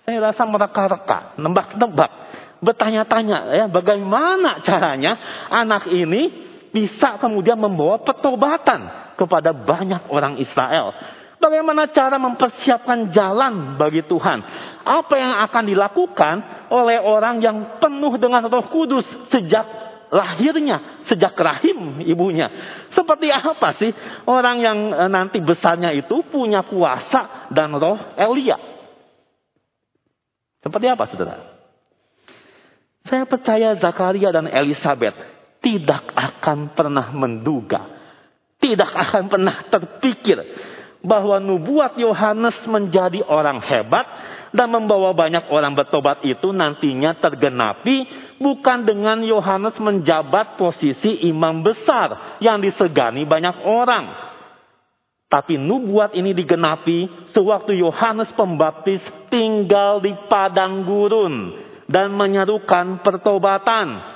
saya 0.07 0.31
rasa 0.31 0.47
mereka-reka, 0.47 1.35
nebak-nebak 1.35 2.11
bertanya-tanya 2.57 3.53
ya 3.53 3.65
bagaimana 3.69 4.65
caranya 4.65 5.45
anak 5.51 5.93
ini 5.93 6.47
bisa 6.73 7.21
kemudian 7.21 7.57
membawa 7.57 8.01
petobatan 8.01 9.13
kepada 9.17 9.53
banyak 9.53 10.09
orang 10.09 10.37
Israel. 10.41 10.93
Bagaimana 11.37 11.85
cara 11.93 12.17
mempersiapkan 12.17 13.13
jalan 13.13 13.77
bagi 13.77 14.01
Tuhan? 14.09 14.41
Apa 14.81 15.15
yang 15.21 15.33
akan 15.45 15.63
dilakukan 15.69 16.35
oleh 16.73 16.97
orang 16.97 17.37
yang 17.37 17.77
penuh 17.77 18.17
dengan 18.17 18.49
Roh 18.49 18.65
Kudus 18.73 19.05
sejak 19.29 19.86
lahirnya, 20.11 21.01
sejak 21.03 21.35
rahim 21.35 22.03
ibunya? 22.03 22.47
Seperti 22.91 23.31
apa 23.31 23.75
sih 23.75 23.91
orang 24.27 24.57
yang 24.59 24.77
e, 24.91 25.03
nanti 25.11 25.37
besarnya 25.43 25.91
itu 25.95 26.23
punya 26.27 26.63
kuasa 26.63 27.49
dan 27.51 27.75
roh 27.75 27.99
Elia? 28.15 28.57
Seperti 30.63 30.85
apa, 30.89 31.03
saudara? 31.07 31.35
Saya 33.07 33.23
percaya 33.23 33.71
Zakaria 33.79 34.35
dan 34.35 34.51
Elizabeth 34.51 35.15
tidak 35.63 36.11
akan 36.11 36.75
pernah 36.75 37.07
menduga, 37.15 37.87
tidak 38.59 38.91
akan 38.91 39.31
pernah 39.31 39.63
terpikir 39.71 40.43
bahwa 41.07 41.39
nubuat 41.39 41.95
Yohanes 41.95 42.57
menjadi 42.67 43.23
orang 43.23 43.63
hebat 43.63 44.03
dan 44.51 44.67
membawa 44.71 45.15
banyak 45.15 45.47
orang 45.47 45.71
bertobat 45.71 46.23
itu 46.27 46.51
nantinya 46.51 47.15
tergenapi 47.15 48.07
bukan 48.37 48.85
dengan 48.85 49.21
Yohanes 49.21 49.77
menjabat 49.77 50.57
posisi 50.57 51.25
imam 51.27 51.61
besar 51.61 52.39
yang 52.41 52.61
disegani 52.61 53.25
banyak 53.25 53.65
orang. 53.65 54.05
Tapi 55.27 55.59
nubuat 55.59 56.15
ini 56.15 56.31
digenapi 56.31 57.31
sewaktu 57.35 57.75
Yohanes 57.83 58.31
Pembaptis 58.31 59.03
tinggal 59.27 59.99
di 59.99 60.15
padang 60.31 60.87
gurun 60.87 61.51
dan 61.91 62.15
menyerukan 62.15 63.03
pertobatan. 63.03 64.15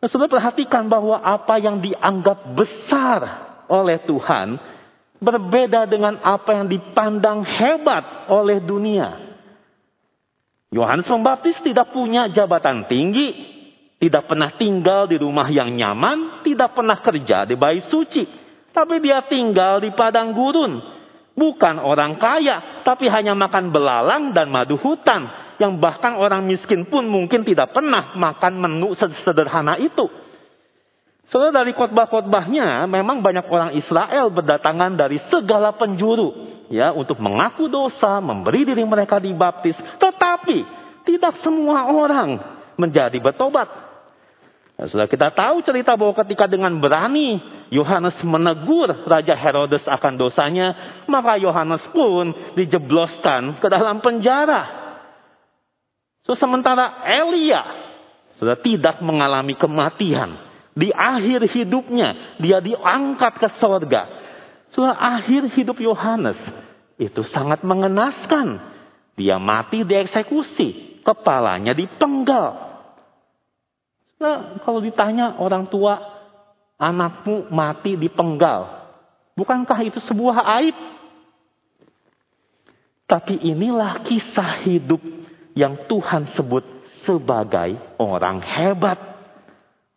Saudara 0.00 0.32
perhatikan 0.32 0.88
bahwa 0.88 1.20
apa 1.20 1.60
yang 1.60 1.84
dianggap 1.84 2.56
besar 2.56 3.20
oleh 3.68 4.00
Tuhan 4.08 4.56
berbeda 5.20 5.84
dengan 5.84 6.16
apa 6.24 6.54
yang 6.56 6.66
dipandang 6.70 7.44
hebat 7.44 8.30
oleh 8.32 8.62
dunia. 8.64 9.27
Yohanes 10.68 11.08
Pembaptis 11.08 11.56
tidak 11.64 11.96
punya 11.96 12.28
jabatan 12.28 12.84
tinggi, 12.84 13.32
tidak 13.96 14.28
pernah 14.28 14.52
tinggal 14.52 15.08
di 15.08 15.16
rumah 15.16 15.48
yang 15.48 15.72
nyaman, 15.72 16.44
tidak 16.44 16.76
pernah 16.76 17.00
kerja 17.00 17.48
di 17.48 17.56
bait 17.56 17.88
suci, 17.88 18.28
tapi 18.70 19.00
dia 19.00 19.24
tinggal 19.24 19.80
di 19.80 19.88
padang 19.96 20.36
gurun. 20.36 21.00
Bukan 21.38 21.78
orang 21.78 22.18
kaya, 22.18 22.82
tapi 22.82 23.06
hanya 23.06 23.32
makan 23.32 23.70
belalang 23.70 24.34
dan 24.34 24.50
madu 24.50 24.74
hutan 24.74 25.30
yang 25.56 25.78
bahkan 25.78 26.18
orang 26.18 26.44
miskin 26.44 26.84
pun 26.86 27.06
mungkin 27.06 27.46
tidak 27.46 27.72
pernah 27.72 28.12
makan 28.18 28.58
menu 28.58 28.92
sederhana 29.22 29.78
itu. 29.78 30.06
Soalnya 31.28 31.60
dari 31.60 31.76
khotbah-khotbahnya 31.76 32.88
memang 32.88 33.20
banyak 33.20 33.46
orang 33.52 33.70
Israel 33.76 34.32
berdatangan 34.32 34.96
dari 34.96 35.20
segala 35.28 35.76
penjuru 35.76 36.48
ya 36.72 36.92
untuk 36.96 37.20
mengaku 37.20 37.68
dosa, 37.68 38.16
memberi 38.20 38.64
diri 38.64 38.80
mereka 38.84 39.20
dibaptis, 39.20 39.76
tetapi 40.18 40.66
tidak 41.06 41.38
semua 41.46 41.94
orang 41.94 42.42
menjadi 42.74 43.14
bertobat. 43.22 43.70
Nah, 44.74 44.86
sudah 44.90 45.06
kita 45.06 45.30
tahu 45.30 45.62
cerita 45.62 45.94
bahwa 45.94 46.14
ketika 46.22 46.50
dengan 46.50 46.74
berani 46.82 47.38
Yohanes 47.70 48.18
menegur 48.26 49.06
Raja 49.06 49.38
Herodes 49.38 49.86
akan 49.86 50.18
dosanya, 50.18 51.00
maka 51.06 51.38
Yohanes 51.38 51.86
pun 51.94 52.34
dijebloskan 52.58 53.62
ke 53.62 53.66
dalam 53.70 54.02
penjara. 54.02 54.90
So, 56.26 56.34
sementara 56.34 57.06
Elia 57.06 57.62
sudah 58.42 58.58
tidak 58.58 58.98
mengalami 58.98 59.54
kematian. 59.54 60.34
Di 60.74 60.94
akhir 60.94 61.46
hidupnya 61.46 62.38
dia 62.38 62.58
diangkat 62.58 63.38
ke 63.38 63.48
sorga. 63.58 64.02
Sudah 64.70 64.94
akhir 64.94 65.50
hidup 65.58 65.78
Yohanes 65.78 66.38
itu 66.98 67.22
sangat 67.30 67.62
mengenaskan. 67.62 68.77
Dia 69.18 69.42
mati 69.42 69.82
dieksekusi, 69.82 71.02
kepalanya 71.02 71.74
dipenggal. 71.74 72.70
Nah, 74.22 74.62
kalau 74.62 74.78
ditanya 74.78 75.42
orang 75.42 75.66
tua, 75.66 75.98
anakmu 76.78 77.50
mati 77.50 77.98
dipenggal. 77.98 78.86
Bukankah 79.34 79.78
itu 79.82 79.98
sebuah 79.98 80.46
aib? 80.62 80.78
Tapi 83.10 83.42
inilah 83.42 84.06
kisah 84.06 84.62
hidup 84.62 85.02
yang 85.58 85.74
Tuhan 85.90 86.30
sebut 86.38 86.62
sebagai 87.02 87.74
orang 87.98 88.38
hebat. 88.38 89.02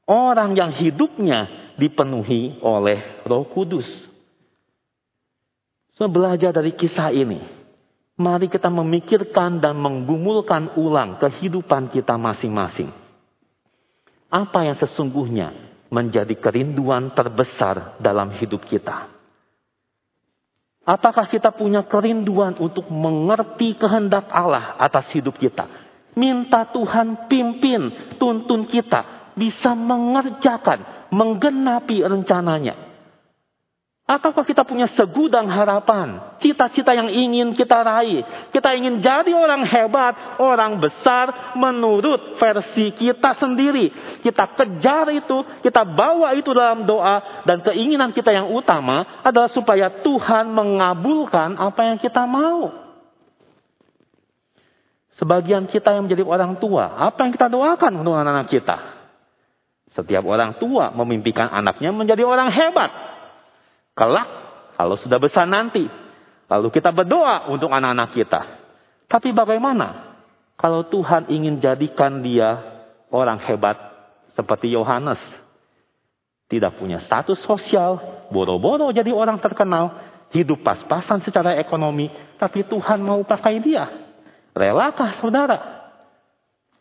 Orang 0.09 0.57
yang 0.57 0.73
hidupnya 0.73 1.73
dipenuhi 1.77 2.57
oleh 2.65 3.21
roh 3.21 3.45
kudus. 3.45 3.85
So, 5.93 6.09
belajar 6.09 6.49
dari 6.49 6.73
kisah 6.73 7.13
ini. 7.13 7.60
Mari 8.21 8.53
kita 8.53 8.69
memikirkan 8.69 9.57
dan 9.57 9.81
menggumulkan 9.81 10.77
ulang 10.77 11.17
kehidupan 11.17 11.89
kita 11.89 12.21
masing-masing. 12.21 12.93
Apa 14.29 14.61
yang 14.61 14.77
sesungguhnya 14.77 15.49
menjadi 15.89 16.37
kerinduan 16.37 17.17
terbesar 17.17 17.97
dalam 17.97 18.29
hidup 18.37 18.61
kita? 18.69 19.09
Apakah 20.85 21.25
kita 21.25 21.49
punya 21.49 21.81
kerinduan 21.81 22.61
untuk 22.61 22.85
mengerti 22.93 23.73
kehendak 23.73 24.29
Allah 24.29 24.77
atas 24.77 25.09
hidup 25.17 25.41
kita? 25.41 25.65
Minta 26.13 26.69
Tuhan 26.69 27.25
pimpin, 27.25 28.13
tuntun 28.21 28.69
kita 28.69 29.33
bisa 29.33 29.73
mengerjakan, 29.73 31.09
menggenapi 31.09 32.05
rencananya. 32.05 32.90
Ataukah 34.11 34.43
kita 34.43 34.67
punya 34.67 34.91
segudang 34.91 35.47
harapan, 35.47 36.35
cita-cita 36.35 36.91
yang 36.91 37.07
ingin 37.07 37.55
kita 37.55 37.79
raih? 37.79 38.27
Kita 38.51 38.75
ingin 38.75 38.99
jadi 38.99 39.31
orang 39.31 39.63
hebat, 39.63 40.35
orang 40.35 40.83
besar 40.83 41.55
menurut 41.55 42.35
versi 42.35 42.91
kita 42.91 43.39
sendiri. 43.39 43.87
Kita 44.19 44.51
kejar 44.51 45.15
itu, 45.15 45.47
kita 45.63 45.87
bawa 45.87 46.35
itu 46.35 46.51
dalam 46.51 46.83
doa 46.83 47.47
dan 47.47 47.63
keinginan 47.63 48.11
kita 48.11 48.35
yang 48.35 48.51
utama 48.51 49.23
adalah 49.23 49.47
supaya 49.47 49.87
Tuhan 50.03 50.51
mengabulkan 50.51 51.55
apa 51.55 51.79
yang 51.87 51.95
kita 51.95 52.27
mau. 52.27 52.67
Sebagian 55.15 55.71
kita 55.71 55.95
yang 55.95 56.11
menjadi 56.11 56.27
orang 56.27 56.59
tua, 56.59 56.99
apa 56.99 57.23
yang 57.23 57.31
kita 57.31 57.47
doakan 57.47 58.03
untuk 58.03 58.11
anak-anak 58.11 58.51
kita? 58.51 58.77
Setiap 59.95 60.27
orang 60.27 60.59
tua 60.59 60.91
memimpikan 60.91 61.47
anaknya 61.47 61.95
menjadi 61.95 62.27
orang 62.27 62.51
hebat 62.51 63.20
Kelak, 64.01 64.29
kalau 64.81 64.97
sudah 64.97 65.21
besar 65.21 65.45
nanti. 65.45 65.85
Lalu 66.49 66.73
kita 66.73 66.89
berdoa 66.89 67.53
untuk 67.53 67.69
anak-anak 67.69 68.09
kita. 68.17 68.41
Tapi 69.05 69.29
bagaimana 69.29 70.17
kalau 70.57 70.81
Tuhan 70.89 71.29
ingin 71.29 71.61
jadikan 71.61 72.25
dia 72.25 72.65
orang 73.13 73.37
hebat 73.45 73.77
seperti 74.33 74.73
Yohanes? 74.73 75.21
Tidak 76.49 76.81
punya 76.81 76.97
status 76.97 77.45
sosial, 77.45 78.25
boro-boro 78.33 78.89
jadi 78.89 79.13
orang 79.13 79.37
terkenal, 79.37 79.93
hidup 80.33 80.65
pas-pasan 80.65 81.21
secara 81.21 81.61
ekonomi, 81.61 82.09
tapi 82.41 82.65
Tuhan 82.65 83.05
mau 83.05 83.21
pakai 83.21 83.61
dia. 83.61 83.85
Relakah 84.57 85.21
saudara? 85.21 85.57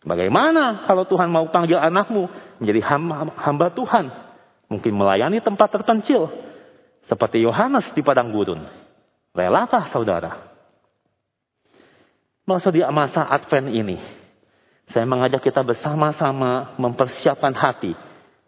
Bagaimana 0.08 0.88
kalau 0.88 1.04
Tuhan 1.04 1.28
mau 1.28 1.44
panggil 1.52 1.76
anakmu 1.76 2.32
menjadi 2.64 2.80
hamba, 2.96 3.28
hamba 3.44 3.68
Tuhan? 3.76 4.08
Mungkin 4.72 4.96
melayani 4.96 5.44
tempat 5.44 5.68
terpencil, 5.68 6.49
seperti 7.06 7.40
Yohanes 7.44 7.88
di 7.96 8.02
padang 8.04 8.34
gurun. 8.34 8.60
Relakah 9.30 9.88
saudara? 9.88 10.50
Masa 12.44 12.74
di 12.74 12.82
masa 12.82 13.30
Advent 13.30 13.70
ini, 13.70 13.98
saya 14.90 15.06
mengajak 15.06 15.38
kita 15.38 15.62
bersama-sama 15.62 16.74
mempersiapkan 16.82 17.54
hati 17.54 17.94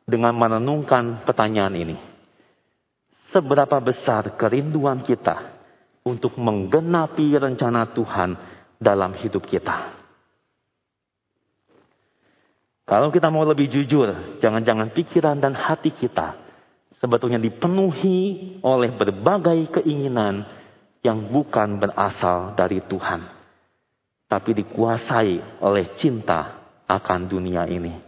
dengan 0.03 0.35
menenungkan 0.35 1.23
pertanyaan 1.23 1.79
ini. 1.79 1.97
Seberapa 3.31 3.79
besar 3.79 4.35
kerinduan 4.35 5.07
kita 5.07 5.55
untuk 6.03 6.35
menggenapi 6.35 7.39
rencana 7.39 7.95
Tuhan 7.95 8.35
dalam 8.83 9.15
hidup 9.15 9.47
kita? 9.47 10.03
Kalau 12.83 13.15
kita 13.15 13.31
mau 13.31 13.47
lebih 13.47 13.71
jujur, 13.71 14.37
jangan-jangan 14.43 14.91
pikiran 14.91 15.39
dan 15.39 15.55
hati 15.55 15.95
kita 15.95 16.42
sebetulnya 17.03 17.43
dipenuhi 17.43 18.55
oleh 18.63 18.95
berbagai 18.95 19.83
keinginan 19.83 20.47
yang 21.03 21.35
bukan 21.35 21.83
berasal 21.83 22.55
dari 22.55 22.79
Tuhan, 22.79 23.27
tapi 24.31 24.55
dikuasai 24.55 25.59
oleh 25.59 25.99
cinta 25.99 26.63
akan 26.87 27.27
dunia 27.27 27.67
ini. 27.67 27.99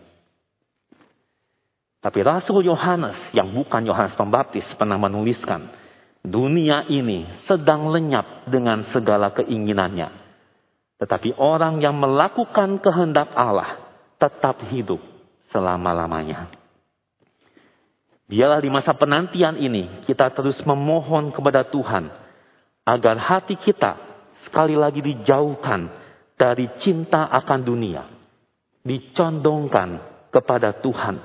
Tapi 1.99 2.21
Rasul 2.23 2.63
Yohanes 2.63 3.19
yang 3.35 3.51
bukan 3.51 3.83
Yohanes 3.83 4.15
Pembaptis 4.15 4.69
pernah 4.79 5.01
menuliskan, 5.01 5.75
dunia 6.23 6.87
ini 6.87 7.27
sedang 7.51 7.91
lenyap 7.91 8.47
dengan 8.47 8.87
segala 8.95 9.35
keinginannya. 9.35 10.23
Tetapi 11.03 11.35
orang 11.35 11.83
yang 11.83 11.99
melakukan 11.99 12.79
kehendak 12.79 13.35
Allah 13.35 13.83
tetap 14.23 14.63
hidup 14.71 15.03
selama-lamanya. 15.51 16.64
Biarlah 18.25 18.65
di 18.65 18.73
masa 18.73 18.97
penantian 18.97 19.61
ini 19.61 20.01
kita 20.09 20.33
terus 20.33 20.57
memohon 20.65 21.29
kepada 21.29 21.61
Tuhan 21.69 22.09
agar 22.89 23.17
hati 23.21 23.53
kita 23.61 24.01
sekali 24.49 24.73
lagi 24.77 25.05
dijauhkan 25.05 25.93
dari 26.33 26.73
cinta 26.81 27.29
akan 27.29 27.61
dunia, 27.61 28.09
dicondongkan 28.81 30.01
kepada 30.33 30.73
Tuhan, 30.81 31.21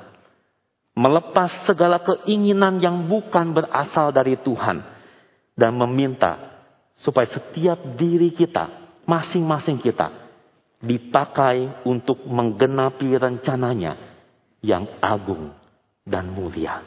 melepas 0.95 1.63
segala 1.63 2.03
keinginan 2.03 2.83
yang 2.83 3.07
bukan 3.07 3.55
berasal 3.55 4.12
dari 4.12 4.35
Tuhan, 4.39 4.83
dan 5.55 5.71
meminta 5.75 6.62
supaya 6.99 7.27
setiap 7.31 7.79
diri 7.95 8.31
kita, 8.31 8.69
masing-masing 9.07 9.79
kita, 9.79 10.12
dipakai 10.83 11.83
untuk 11.88 12.23
menggenapi 12.27 13.15
rencananya 13.19 13.95
yang 14.63 14.88
agung 15.03 15.59
dan 16.10 16.34
mulia. 16.34 16.82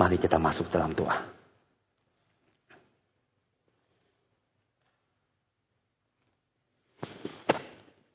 Mari 0.00 0.16
kita 0.16 0.40
masuk 0.40 0.72
dalam 0.72 0.96
doa. 0.96 1.28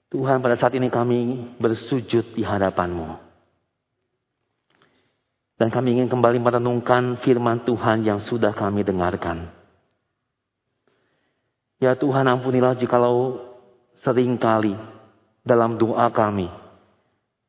Tuhan 0.09 0.41
pada 0.41 0.57
saat 0.57 0.73
ini 0.73 0.89
kami 0.89 1.53
bersujud 1.61 2.33
di 2.33 2.41
hadapanmu. 2.41 3.21
Dan 5.55 5.69
kami 5.71 5.99
ingin 5.99 6.09
kembali 6.09 6.41
merenungkan 6.41 7.21
firman 7.21 7.63
Tuhan 7.63 8.03
yang 8.03 8.19
sudah 8.19 8.51
kami 8.51 8.83
dengarkan. 8.83 9.53
Ya 11.79 11.93
Tuhan 11.95 12.27
ampunilah 12.27 12.75
jikalau 12.79 13.39
sering 14.03 14.39
kali 14.39 14.73
dalam 15.45 15.77
doa 15.77 16.09
kami 16.09 16.64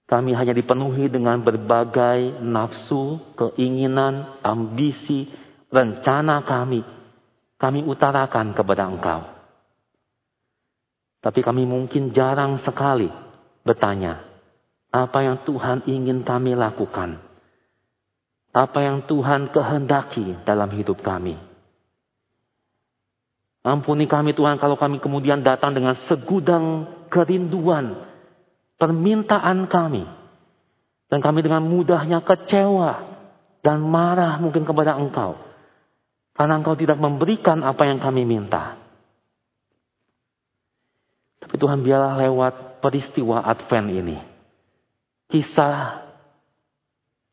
kami 0.06 0.38
hanya 0.38 0.54
dipenuhi 0.54 1.10
dengan 1.10 1.42
berbagai 1.42 2.38
nafsu, 2.38 3.18
keinginan, 3.34 4.38
ambisi, 4.38 5.26
rencana 5.66 6.46
kami. 6.46 6.86
Kami 7.58 7.82
utarakan 7.82 8.54
kepada 8.54 8.86
Engkau. 8.86 9.26
Tapi 11.18 11.42
kami 11.42 11.66
mungkin 11.66 12.14
jarang 12.14 12.62
sekali 12.62 13.10
bertanya, 13.66 14.22
apa 14.94 15.26
yang 15.26 15.42
Tuhan 15.42 15.82
ingin 15.90 16.22
kami 16.22 16.54
lakukan? 16.54 17.18
Apa 18.54 18.86
yang 18.86 19.10
Tuhan 19.10 19.50
kehendaki 19.50 20.38
dalam 20.46 20.70
hidup 20.70 21.02
kami? 21.02 21.34
Ampuni 23.66 24.06
kami 24.06 24.38
Tuhan 24.38 24.62
kalau 24.62 24.78
kami 24.78 25.02
kemudian 25.02 25.42
datang 25.42 25.74
dengan 25.74 25.98
segudang 26.06 26.86
kerinduan, 27.10 28.05
permintaan 28.76 29.68
kami. 29.68 30.04
Dan 31.06 31.22
kami 31.22 31.40
dengan 31.44 31.62
mudahnya 31.62 32.22
kecewa 32.24 33.16
dan 33.62 33.82
marah 33.82 34.38
mungkin 34.42 34.66
kepada 34.66 34.98
engkau. 34.98 35.38
Karena 36.36 36.60
engkau 36.60 36.76
tidak 36.76 36.98
memberikan 37.00 37.62
apa 37.62 37.88
yang 37.88 38.02
kami 38.02 38.26
minta. 38.26 38.76
Tapi 41.40 41.54
Tuhan 41.62 41.80
biarlah 41.86 42.18
lewat 42.26 42.82
peristiwa 42.82 43.40
Advent 43.46 43.88
ini. 43.88 44.18
Kisah 45.30 46.06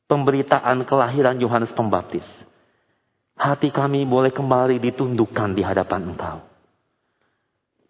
pemberitaan 0.07 0.85
kelahiran 0.85 1.41
Yohanes 1.41 1.73
Pembaptis. 1.73 2.25
Hati 3.33 3.73
kami 3.73 4.05
boleh 4.05 4.29
kembali 4.29 4.77
ditundukkan 4.77 5.57
di 5.57 5.65
hadapan 5.65 6.13
engkau. 6.13 6.45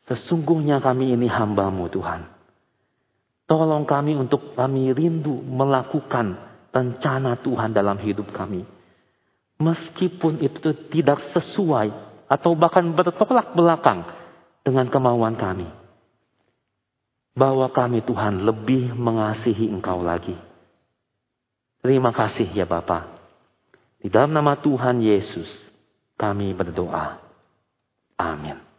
Sesungguhnya 0.08 0.80
kami 0.80 1.16
ini 1.16 1.28
hambamu 1.28 1.92
Tuhan. 1.92 2.33
Tolong 3.44 3.84
kami 3.84 4.16
untuk 4.16 4.56
kami 4.56 4.96
rindu 4.96 5.36
melakukan 5.44 6.40
rencana 6.72 7.36
Tuhan 7.38 7.76
dalam 7.76 8.00
hidup 8.00 8.32
kami. 8.32 8.64
Meskipun 9.60 10.40
itu 10.42 10.74
tidak 10.90 11.22
sesuai 11.36 11.92
atau 12.32 12.56
bahkan 12.56 12.88
bertolak 12.96 13.54
belakang 13.54 14.08
dengan 14.64 14.88
kemauan 14.88 15.36
kami. 15.36 15.68
Bahwa 17.36 17.68
kami 17.70 18.02
Tuhan 18.06 18.48
lebih 18.48 18.96
mengasihi 18.96 19.70
Engkau 19.70 20.02
lagi. 20.02 20.38
Terima 21.84 22.16
kasih 22.16 22.48
ya 22.48 22.64
Bapa. 22.64 23.12
Di 24.00 24.08
dalam 24.08 24.32
nama 24.32 24.56
Tuhan 24.56 25.04
Yesus 25.04 25.50
kami 26.16 26.56
berdoa. 26.56 27.20
Amin. 28.16 28.73